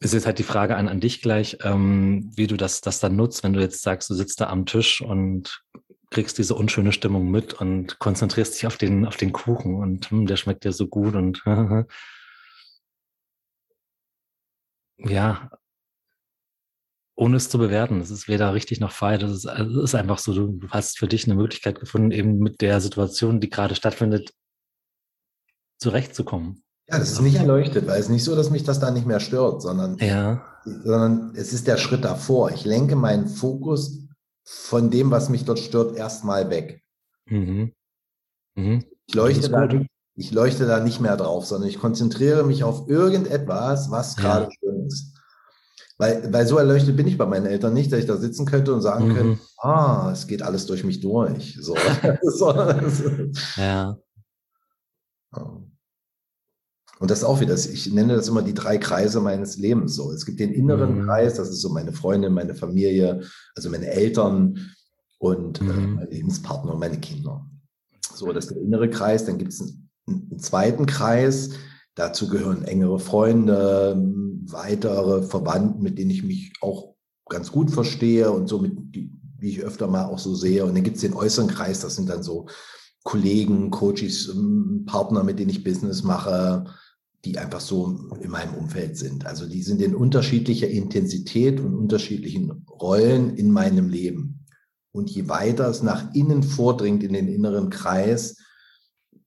[0.00, 3.16] ist jetzt halt die Frage an, an dich gleich, ähm, wie du das, das dann
[3.16, 5.64] nutzt, wenn du jetzt sagst, du sitzt da am Tisch und
[6.10, 10.26] kriegst diese unschöne Stimmung mit und konzentrierst dich auf den, auf den Kuchen und hm,
[10.26, 11.42] der schmeckt dir so gut und
[14.98, 15.50] ja,
[17.18, 18.00] ohne es zu bewerten.
[18.00, 19.24] Es ist weder richtig noch falsch.
[19.24, 22.80] Es ist, ist einfach so, du hast für dich eine Möglichkeit gefunden, eben mit der
[22.80, 24.32] Situation, die gerade stattfindet,
[25.78, 26.62] zurechtzukommen.
[26.88, 29.06] Ja, das ist nicht erleuchtet, weil es ist nicht so, dass mich das da nicht
[29.06, 30.42] mehr stört, sondern, ja.
[30.64, 32.50] sondern es ist der Schritt davor.
[32.50, 34.07] Ich lenke meinen Fokus
[34.50, 36.82] von dem, was mich dort stört, erstmal weg.
[37.26, 37.72] Mhm.
[38.54, 38.84] Mhm.
[39.06, 39.68] Ich, leuchte da,
[40.14, 44.50] ich leuchte da nicht mehr drauf, sondern ich konzentriere mich auf irgendetwas, was gerade ja.
[44.58, 45.14] schön ist.
[45.98, 48.72] Weil, weil so erleuchtet bin ich bei meinen Eltern nicht, dass ich da sitzen könnte
[48.72, 49.14] und sagen mhm.
[49.14, 51.58] könnte, ah, es geht alles durch mich durch.
[51.60, 51.76] So.
[53.56, 53.98] ja.
[56.98, 60.10] Und das ist auch wieder, ich nenne das immer die drei Kreise meines Lebens so.
[60.10, 61.04] Es gibt den inneren mhm.
[61.04, 63.22] Kreis, das ist so meine Freundin, meine Familie,
[63.54, 64.58] also meine Eltern
[65.18, 65.94] und äh, mhm.
[65.94, 67.46] mein Lebenspartner und meine Kinder.
[68.14, 69.24] So, das ist der innere Kreis.
[69.24, 71.50] Dann gibt es einen, einen, zweiten Kreis.
[71.94, 73.96] Dazu gehören engere Freunde,
[74.46, 76.94] weitere Verwandten, mit denen ich mich auch
[77.28, 80.64] ganz gut verstehe und so mit, die, wie ich öfter mal auch so sehe.
[80.64, 82.46] Und dann gibt es den äußeren Kreis, das sind dann so
[83.04, 84.34] Kollegen, Coaches,
[84.86, 86.64] Partner, mit denen ich Business mache,
[87.24, 89.26] die einfach so in meinem Umfeld sind.
[89.26, 94.46] Also die sind in unterschiedlicher Intensität und unterschiedlichen Rollen in meinem Leben.
[94.92, 98.36] Und je weiter es nach innen vordringt in den inneren Kreis,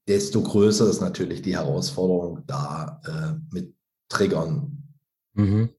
[0.08, 3.76] desto größer ist natürlich die Herausforderung, da äh, mit
[4.10, 4.96] Triggern
[5.34, 5.70] mhm.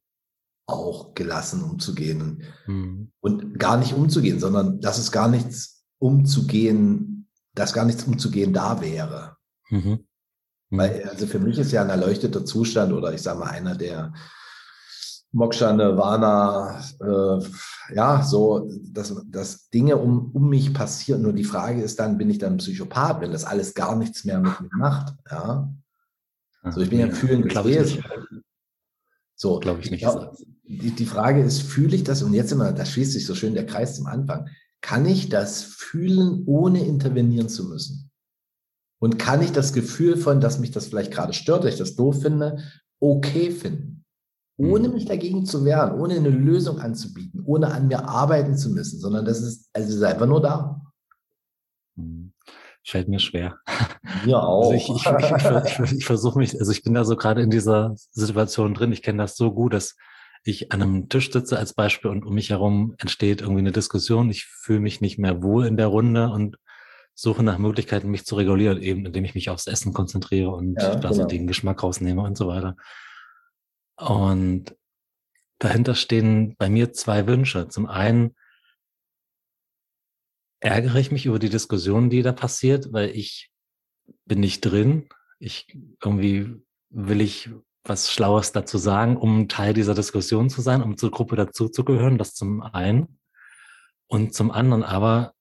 [0.66, 2.42] auch gelassen umzugehen.
[2.66, 3.10] Mhm.
[3.20, 8.80] Und gar nicht umzugehen, sondern dass es gar nichts umzugehen, dass gar nichts umzugehen da
[8.80, 9.36] wäre.
[9.70, 10.06] Mhm.
[10.74, 14.14] Weil, also für mich ist ja ein erleuchteter Zustand oder ich sage mal einer der
[15.30, 21.22] Moksha, Nirvana, äh, ja, so, dass, dass Dinge um, um mich passieren.
[21.22, 24.38] Nur die Frage ist dann, bin ich dann Psychopath, wenn das alles gar nichts mehr
[24.38, 25.14] mit mir macht?
[25.30, 25.70] Ja.
[26.70, 28.04] So, ich bin ja ein fühlendes Wesen.
[29.34, 30.00] So, glaube ich nicht.
[30.00, 32.22] Glaub, die, die Frage ist, fühle ich das?
[32.22, 34.48] Und jetzt immer, da schließt sich so schön der Kreis zum Anfang.
[34.80, 38.01] Kann ich das fühlen, ohne intervenieren zu müssen?
[39.02, 41.96] Und kann ich das Gefühl von, dass mich das vielleicht gerade stört, dass ich das
[41.96, 42.62] doof finde,
[43.00, 44.04] okay finden?
[44.56, 44.94] Ohne mhm.
[44.94, 49.24] mich dagegen zu wehren, ohne eine Lösung anzubieten, ohne an mir arbeiten zu müssen, sondern
[49.24, 50.80] das ist, also es ist einfach nur da.
[51.96, 52.32] Mhm.
[52.84, 53.58] Fällt mir schwer.
[54.26, 54.70] Ja, auch.
[54.70, 57.50] Also ich, ich, ich, ich, ich versuche mich, also ich bin da so gerade in
[57.50, 58.92] dieser Situation drin.
[58.92, 59.96] Ich kenne das so gut, dass
[60.44, 64.30] ich an einem Tisch sitze als Beispiel und um mich herum entsteht irgendwie eine Diskussion.
[64.30, 66.58] Ich fühle mich nicht mehr wohl in der Runde und
[67.14, 70.96] suche nach Möglichkeiten, mich zu regulieren, eben indem ich mich aufs Essen konzentriere und ja,
[70.96, 71.26] da genau.
[71.26, 72.76] den Geschmack rausnehme und so weiter.
[73.96, 74.76] Und
[75.58, 77.68] dahinter stehen bei mir zwei Wünsche.
[77.68, 78.34] Zum einen
[80.60, 83.50] ärgere ich mich über die Diskussion, die da passiert, weil ich
[84.24, 85.08] bin nicht drin.
[85.38, 87.50] Ich irgendwie will ich
[87.84, 92.16] was Schlaues dazu sagen, um Teil dieser Diskussion zu sein, um zur Gruppe dazuzugehören.
[92.16, 93.18] Das zum einen.
[94.06, 95.34] Und zum anderen aber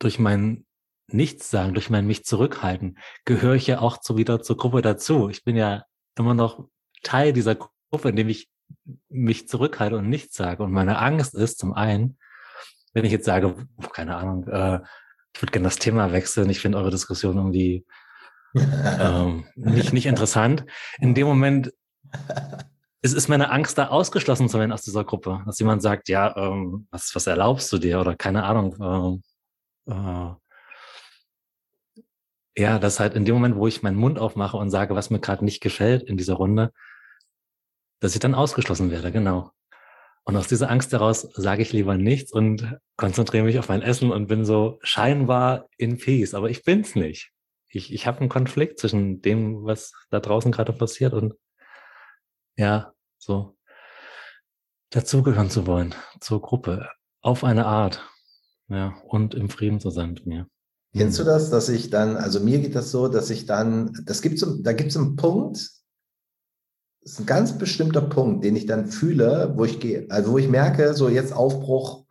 [0.00, 0.66] durch mein
[1.06, 5.28] Nichtsagen, durch mein mich zurückhalten, gehöre ich ja auch zu, wieder zur Gruppe dazu.
[5.28, 5.84] Ich bin ja
[6.16, 6.68] immer noch
[7.02, 8.48] Teil dieser Gruppe, indem ich
[9.08, 10.62] mich zurückhalte und nichts sage.
[10.62, 12.18] Und meine Angst ist zum einen,
[12.92, 13.54] wenn ich jetzt sage,
[13.92, 14.80] keine Ahnung, äh,
[15.34, 17.86] ich würde gerne das Thema wechseln, ich finde eure Diskussion irgendwie
[18.54, 20.64] ähm, nicht, nicht interessant.
[20.98, 21.72] In dem Moment
[23.02, 25.42] es ist meine Angst, da ausgeschlossen zu werden aus dieser Gruppe.
[25.46, 28.00] Dass jemand sagt, ja, ähm, was, was erlaubst du dir?
[28.00, 29.22] Oder keine Ahnung, ähm,
[29.86, 30.34] äh,
[32.56, 35.20] ja, dass halt in dem Moment, wo ich meinen Mund aufmache und sage, was mir
[35.20, 36.72] gerade nicht gefällt in dieser Runde,
[38.00, 39.52] dass ich dann ausgeschlossen werde, genau.
[40.24, 44.12] Und aus dieser Angst heraus sage ich lieber nichts und konzentriere mich auf mein Essen
[44.12, 47.32] und bin so scheinbar in Peace, aber ich bin's nicht.
[47.68, 51.34] Ich, ich habe einen Konflikt zwischen dem, was da draußen gerade passiert und
[52.56, 53.56] ja, so
[54.90, 56.90] dazugehören zu wollen, zur Gruppe,
[57.22, 58.04] auf eine Art.
[58.70, 60.46] Ja, und im Frieden zu sein mit mir.
[60.96, 64.22] Kennst du das, dass ich dann, also mir geht das so, dass ich dann, das
[64.22, 65.58] gibt so, da gibt es einen Punkt,
[67.02, 70.38] das ist ein ganz bestimmter Punkt, den ich dann fühle, wo ich gehe, also wo
[70.38, 72.06] ich merke, so jetzt Aufbruch,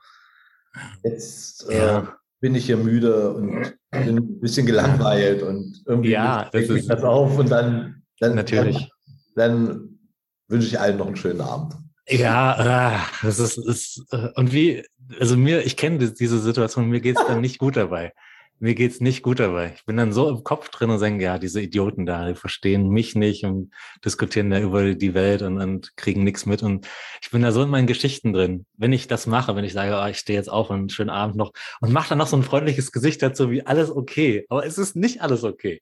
[1.03, 2.15] jetzt, äh, ja.
[2.39, 7.03] bin ich hier müde und bin ein bisschen gelangweilt und irgendwie ja, das ist das
[7.03, 8.89] auf und dann, dann natürlich.
[9.35, 9.99] Dann, dann
[10.47, 11.75] wünsche ich allen noch einen schönen Abend.
[12.07, 14.83] Ja, äh, das ist, ist äh, und wie,
[15.19, 18.13] also mir, ich kenne diese Situation, mir geht's dann nicht gut dabei
[18.59, 19.73] mir geht's nicht gut dabei.
[19.75, 22.89] Ich bin dann so im Kopf drin und denke, ja, diese Idioten da, die verstehen
[22.89, 23.71] mich nicht und
[24.03, 26.61] diskutieren da über die Welt und, und kriegen nichts mit.
[26.61, 26.85] Und
[27.21, 28.65] ich bin da so in meinen Geschichten drin.
[28.75, 31.37] Wenn ich das mache, wenn ich sage, oh, ich stehe jetzt auf und schönen Abend
[31.37, 34.45] noch und mache dann noch so ein freundliches Gesicht dazu, wie alles okay.
[34.49, 35.81] Aber es ist nicht alles okay.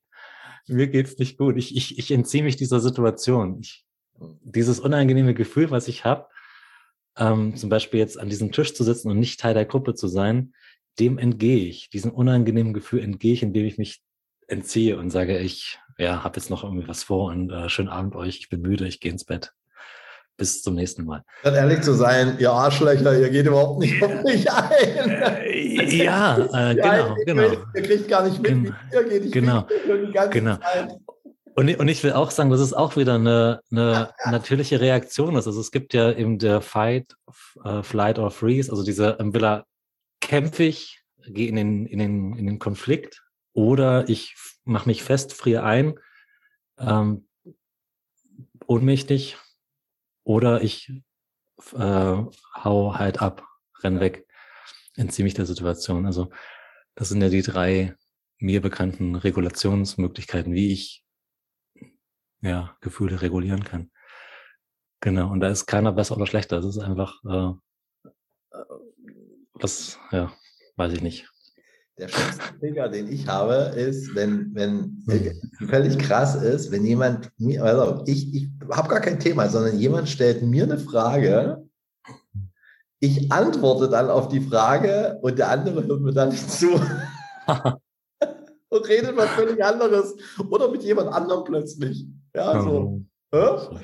[0.68, 1.58] Mir geht's nicht gut.
[1.58, 3.60] Ich, ich, ich entziehe mich dieser Situation.
[3.62, 3.86] Ich,
[4.42, 6.28] dieses unangenehme Gefühl, was ich habe,
[7.18, 10.08] ähm, zum Beispiel jetzt an diesem Tisch zu sitzen und nicht Teil der Gruppe zu
[10.08, 10.54] sein,
[11.00, 14.02] dem entgehe ich, diesem unangenehmen Gefühl entgehe ich, indem ich mich
[14.48, 18.16] entziehe und sage, ich ja, habe jetzt noch irgendwie was vor und äh, schönen Abend
[18.16, 19.54] euch, ich bin müde, ich gehe ins Bett.
[20.38, 21.24] Bis zum nächsten Mal.
[21.42, 25.10] Dann ehrlich zu sein, ihr Arschlöcher, ihr geht überhaupt nicht auf mich ein.
[25.10, 27.64] Äh, ja, äh, genau, genau.
[27.74, 29.26] Ihr kriegt gar nicht mit, Gen wie ihr geht.
[29.26, 29.68] Ich genau,
[30.30, 30.58] genau.
[31.58, 35.48] Und, und ich will auch sagen, dass es auch wieder eine, eine natürliche Reaktion ist.
[35.48, 37.16] Also es gibt ja eben der Fight,
[37.66, 39.66] uh, Flight or Freeze, also diese entweder
[40.22, 44.36] kämpfe ich, gehe in den, in, den, in den Konflikt oder ich
[44.66, 45.96] mache mich fest, friere ein,
[46.78, 47.28] ähm,
[48.68, 49.38] ohnmächtig
[50.24, 50.92] oder ich
[51.74, 52.18] äh,
[52.54, 53.48] hau halt ab,
[53.82, 54.28] renn weg,
[54.96, 56.06] entziehe mich der Situation.
[56.06, 56.30] Also
[56.94, 57.96] das sind ja die drei
[58.38, 61.04] mir bekannten Regulationsmöglichkeiten, wie ich
[62.42, 63.92] ja, Gefühle regulieren kann.
[65.00, 66.58] Genau, und da ist keiner besser oder schlechter.
[66.58, 67.54] Das ist einfach äh,
[69.54, 70.32] was, ja,
[70.76, 71.30] weiß ich nicht.
[71.98, 75.68] Der schlimmste Trigger, den ich habe, ist, wenn, wenn hm.
[75.68, 80.08] völlig krass ist, wenn jemand mir, also ich, ich habe gar kein Thema, sondern jemand
[80.08, 81.68] stellt mir eine Frage,
[83.00, 86.80] ich antworte dann auf die Frage und der andere hört mir dann nicht zu.
[88.78, 90.16] und redet was völlig anderes.
[90.50, 92.08] Oder mit jemand anderem plötzlich.
[92.36, 93.04] Ja, so.
[93.32, 93.80] Oh.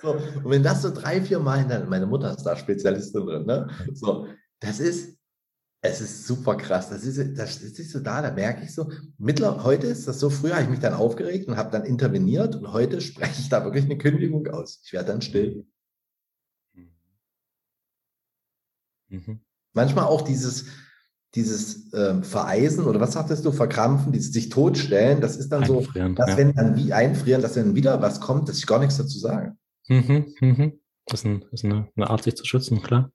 [0.00, 0.10] so.
[0.12, 3.68] Und wenn das so drei, vier Mal hintereinander, meine Mutter ist da Spezialistin drin, ne?
[3.92, 4.26] So,
[4.60, 5.18] das ist,
[5.82, 6.90] es ist super krass.
[6.90, 10.30] Das ist, das ist so da, da merke ich so, mittler, heute ist das so,
[10.30, 13.64] früher habe ich mich dann aufgeregt und habe dann interveniert und heute spreche ich da
[13.64, 14.80] wirklich eine Kündigung aus.
[14.84, 15.66] Ich werde dann still.
[16.74, 16.90] Mhm.
[19.08, 19.40] mhm.
[19.72, 20.66] Manchmal auch dieses,
[21.34, 26.16] dieses ähm, Vereisen oder was sagtest du, verkrampfen, dieses sich totstellen, das ist dann einfrieren,
[26.16, 26.36] so, dass ja.
[26.36, 29.56] wenn dann wie einfrieren, dass dann wieder was kommt, dass ich gar nichts dazu sage.
[29.88, 30.80] Mhm, mhm.
[31.06, 33.12] Das ist, ein, das ist eine, eine Art, sich zu schützen, klar.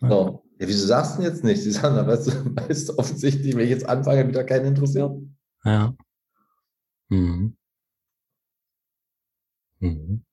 [0.00, 0.42] So.
[0.58, 1.62] Ja, wieso sagst du denn jetzt nicht?
[1.62, 5.12] Sie sagen, aber weißt du, weißt du offensichtlich, wenn ich jetzt anfange, wieder keinen interessiert.
[5.64, 5.94] Ja.
[7.08, 7.56] Mhm.
[9.80, 10.24] Mhm.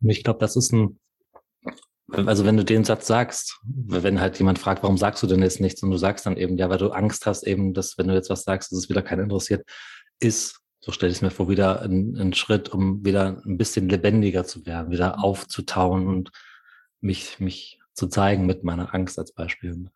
[0.00, 0.98] Und ich glaube, das ist ein,
[2.12, 5.60] also wenn du den Satz sagst, wenn halt jemand fragt, warum sagst du denn jetzt
[5.60, 8.14] nichts und du sagst dann eben, ja, weil du Angst hast eben, dass wenn du
[8.14, 9.66] jetzt was sagst, dass es wieder keinen interessiert,
[10.20, 13.88] ist, so stelle ich es mir vor, wieder ein, ein Schritt, um wieder ein bisschen
[13.88, 16.30] lebendiger zu werden, wieder aufzutauen und
[17.00, 19.88] mich, mich zu zeigen mit meiner Angst als Beispiel.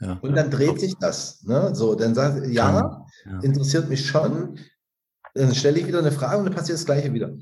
[0.00, 0.18] Ja.
[0.20, 1.42] Und dann dreht sich das.
[1.44, 1.74] Ne?
[1.74, 4.58] So, dann sagt ja, ja, interessiert mich schon.
[5.34, 7.34] Dann stelle ich wieder eine Frage und dann passiert das Gleiche wieder.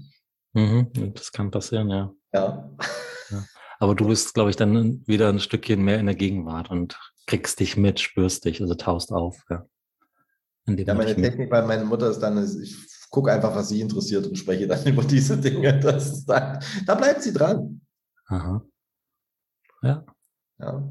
[0.52, 2.12] Mhm, das kann passieren, ja.
[2.32, 2.70] ja.
[3.30, 3.44] ja.
[3.82, 7.58] Aber du bist, glaube ich, dann wieder ein Stückchen mehr in der Gegenwart und kriegst
[7.58, 9.42] dich mit, spürst dich, also taust auf.
[9.50, 9.66] Ja,
[10.68, 12.76] ja meine Technik bei meiner Mutter ist dann, ich
[13.10, 15.80] gucke einfach, was sie interessiert und spreche dann über diese Dinge.
[15.80, 17.80] Das dann, da bleibt sie dran.
[18.28, 18.62] Aha.
[19.82, 20.04] Ja.
[20.60, 20.88] Ja,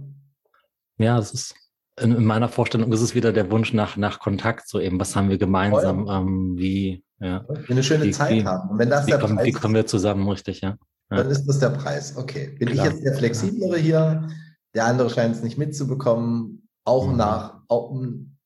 [0.98, 1.56] ja es ist
[1.98, 5.16] in, in, meiner Vorstellung ist es wieder der Wunsch nach, nach Kontakt, so eben, was
[5.16, 7.46] haben wir gemeinsam, ähm, wie, ja.
[7.48, 8.70] Wir eine schöne wie, Zeit wie, haben.
[8.70, 10.76] Und wenn das wie, der kommen, wie kommen wir zusammen, richtig, ja.
[11.18, 12.16] Dann ist das der Preis.
[12.16, 12.56] Okay.
[12.58, 12.88] Bin Klar.
[12.88, 14.30] ich jetzt der Flexiblere hier?
[14.74, 16.70] Der andere scheint es nicht mitzubekommen.
[16.86, 17.18] Auch mhm.
[17.18, 17.94] nach, auch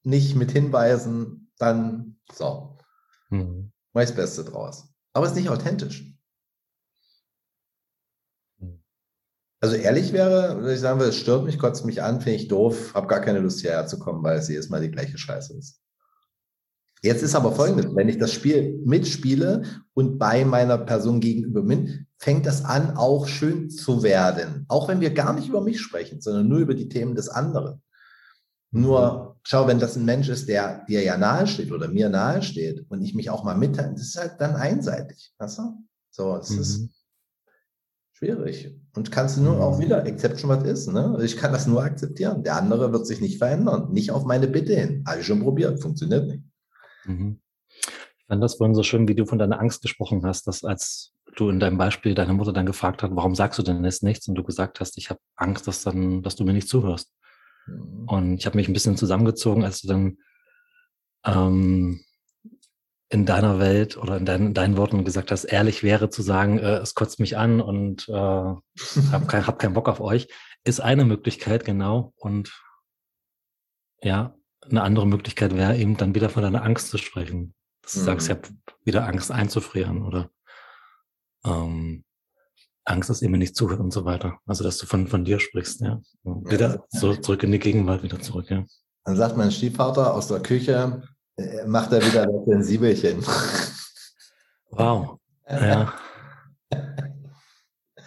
[0.04, 2.78] nicht mit hinweisen, dann so.
[3.30, 3.72] Mhm.
[3.94, 4.90] Mach das Beste draus.
[5.14, 6.12] Aber es ist nicht authentisch.
[9.62, 12.94] Also ehrlich wäre, würde ich sagen, es stört mich, kotzt mich an, finde ich doof,
[12.94, 15.82] habe gar keine Lust hierher zu kommen, weil es jedes Mal die gleiche Scheiße ist.
[17.06, 19.62] Jetzt ist aber folgendes, wenn ich das Spiel mitspiele
[19.94, 24.66] und bei meiner Person gegenüber bin, fängt das an, auch schön zu werden.
[24.70, 27.84] Auch wenn wir gar nicht über mich sprechen, sondern nur über die Themen des anderen.
[28.72, 32.42] Nur, schau, wenn das ein Mensch ist, der dir ja nahe steht oder mir nahe
[32.42, 35.32] steht und ich mich auch mal mitteile, das ist halt dann einseitig.
[35.38, 35.86] Weißt du?
[36.10, 36.60] So, es mhm.
[36.60, 36.90] ist
[38.14, 38.76] schwierig.
[38.96, 39.84] Und kannst du nur auch mhm.
[39.84, 40.92] wieder Exception was ist.
[40.92, 41.20] Ne?
[41.22, 42.42] Ich kann das nur akzeptieren.
[42.42, 43.92] Der andere wird sich nicht verändern.
[43.92, 45.04] Nicht auf meine Bitte hin.
[45.06, 45.80] Habe ich schon probiert.
[45.80, 46.44] Funktioniert nicht.
[47.06, 47.40] Mhm.
[48.18, 51.14] Ich fand das vorhin so schön, wie du von deiner Angst gesprochen hast, dass als
[51.36, 54.28] du in deinem Beispiel deine Mutter dann gefragt hat, warum sagst du denn jetzt nichts?
[54.28, 57.12] Und du gesagt hast, ich habe Angst, dass dann, dass du mir nicht zuhörst.
[57.68, 58.06] Mhm.
[58.08, 60.18] Und ich habe mich ein bisschen zusammengezogen, als du dann
[61.26, 62.02] ähm,
[63.10, 66.58] in deiner Welt oder in, dein, in, deinen Worten gesagt hast, ehrlich wäre zu sagen,
[66.60, 70.28] äh, es kotzt mich an und äh, habe kein, hab keinen Bock auf euch,
[70.64, 72.14] ist eine Möglichkeit, genau.
[72.18, 72.52] Und
[74.02, 74.36] ja,
[74.70, 77.54] eine andere Möglichkeit wäre eben dann wieder von deiner Angst zu sprechen.
[77.82, 78.06] Dass du mhm.
[78.06, 78.48] sagst, ich habe
[78.84, 80.30] wieder Angst einzufrieren oder
[81.46, 82.04] ähm,
[82.86, 84.40] Angst, dass ihr mir nicht zuhört und so weiter.
[84.46, 86.02] Also, dass du von, von dir sprichst, ja.
[86.24, 88.64] Wieder so zurück in die Gegenwart, wieder zurück, ja.
[89.04, 91.04] Dann sagt mein Stiefvater aus der Küche,
[91.38, 93.24] äh, macht er wieder das Sensibelchen.
[94.78, 95.20] Wow.
[95.50, 95.94] Ja.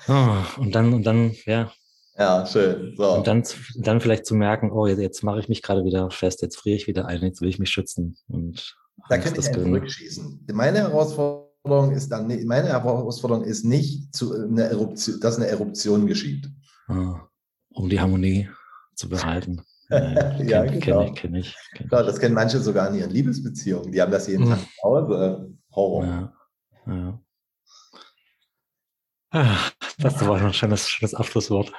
[0.06, 1.72] Oh, und dann, und dann, ja.
[2.18, 2.94] Ja, schön.
[2.96, 3.14] So.
[3.14, 3.44] Und dann,
[3.76, 6.76] dann vielleicht zu merken, oh, jetzt, jetzt mache ich mich gerade wieder fest, jetzt friere
[6.76, 8.16] ich wieder ein, jetzt will ich mich schützen.
[8.26, 8.76] Und
[9.08, 10.46] da kann ich zurückschießen.
[10.52, 16.50] Meine Herausforderung ist dann, meine Herausforderung ist nicht zu, eine Eruption, dass eine Eruption geschieht.
[16.88, 17.20] Ah,
[17.70, 18.48] um die Harmonie
[18.96, 19.62] zu behalten.
[19.90, 21.12] ja, kenn, genau.
[21.12, 21.88] Kenn ich, kenn ich, kenn ich.
[21.88, 23.92] Klar, das kennen manche sogar in ihren Liebesbeziehungen.
[23.92, 24.50] Die haben das jeden hm.
[24.50, 25.54] Tag zu Hause.
[25.72, 26.04] Horror.
[26.04, 26.32] Ja,
[26.86, 27.20] ja.
[30.00, 31.72] Das war ein schönes, schönes Abschlusswort.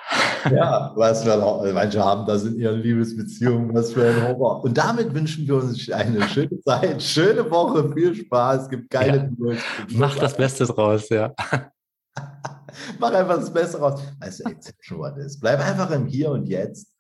[0.51, 4.61] Ja, was wir manche haben das in ihren Liebesbeziehungen, was für ein Horror.
[4.61, 9.31] Und damit wünschen wir uns eine schöne Zeit, schöne Woche, viel Spaß, es gibt geile
[9.39, 9.55] ja.
[9.91, 11.33] Mach das Beste draus, ja.
[12.99, 14.01] Mach einfach das Beste raus.
[14.19, 15.39] Weißt du, Exception what is.
[15.39, 16.93] Bleib einfach im Hier und Jetzt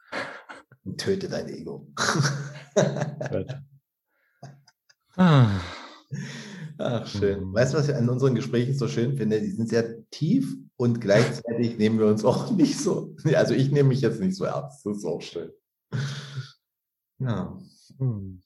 [0.85, 1.85] und töte dein Ego.
[5.17, 5.47] ah.
[6.81, 7.53] Ach, schön.
[7.53, 9.41] Weißt du, was ich an unseren Gesprächen so schön finde?
[9.41, 13.15] Die sind sehr tief und gleichzeitig nehmen wir uns auch nicht so.
[13.33, 14.85] Also ich nehme mich jetzt nicht so ernst.
[14.85, 15.51] Das ist auch schön.
[17.19, 17.59] Ja.
[17.97, 18.41] Hm.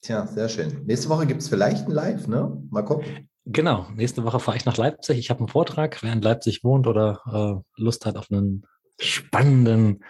[0.00, 0.84] Tja, sehr schön.
[0.86, 2.60] Nächste Woche gibt es vielleicht ein Live, ne?
[2.70, 3.28] Mal gucken.
[3.44, 5.16] Genau, nächste Woche fahre ich nach Leipzig.
[5.18, 8.66] Ich habe einen Vortrag, wer in Leipzig wohnt oder äh, Lust hat auf einen
[9.00, 10.02] spannenden,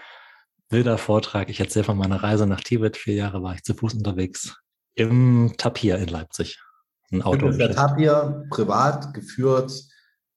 [0.70, 1.50] wilder Vortrag.
[1.50, 2.96] Ich erzähle von meiner Reise nach Tibet.
[2.96, 4.56] Vier Jahre war ich zu Fuß unterwegs
[4.94, 6.58] im Tapir in Leipzig.
[7.12, 7.50] Ein Auto.
[7.50, 9.70] Der Tapir, privat geführt,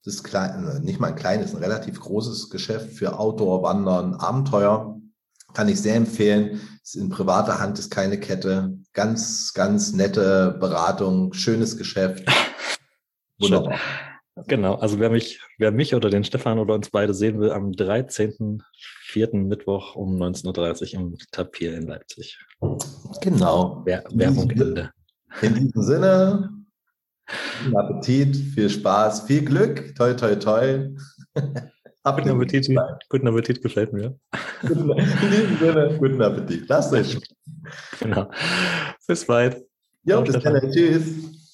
[0.04, 4.14] das ist klein, äh, nicht mal ein kleines, ein relativ großes Geschäft für Outdoor, Wandern,
[4.14, 5.00] Abenteuer.
[5.54, 6.60] Kann ich sehr empfehlen.
[6.82, 8.76] Ist in privater Hand, ist keine Kette.
[8.92, 12.24] Ganz, ganz nette Beratung, schönes Geschäft.
[13.40, 13.78] Wunderbar.
[14.46, 17.70] Genau, also wer mich, wer mich oder den Stefan oder uns beide sehen will, am
[17.70, 19.34] 13.04.
[19.34, 22.38] Mittwoch um 19.30 Uhr im Tapir in Leipzig.
[23.22, 23.82] Genau.
[23.86, 24.90] Wer Werbung Ende.
[25.40, 26.50] In diesem Sinne,
[27.64, 30.94] Guten Appetit, viel Spaß, viel Glück, toi, toi, toi.
[31.34, 32.70] Guten Appetit,
[33.08, 34.16] guten Appetit gefällt mir.
[34.62, 36.68] In diesem Sinne, guten Appetit.
[36.68, 37.18] Lasst euch.
[38.00, 38.30] Genau.
[39.08, 39.64] Bis bald.
[40.04, 40.70] Jo, bis dann.
[40.70, 41.45] Tschüss.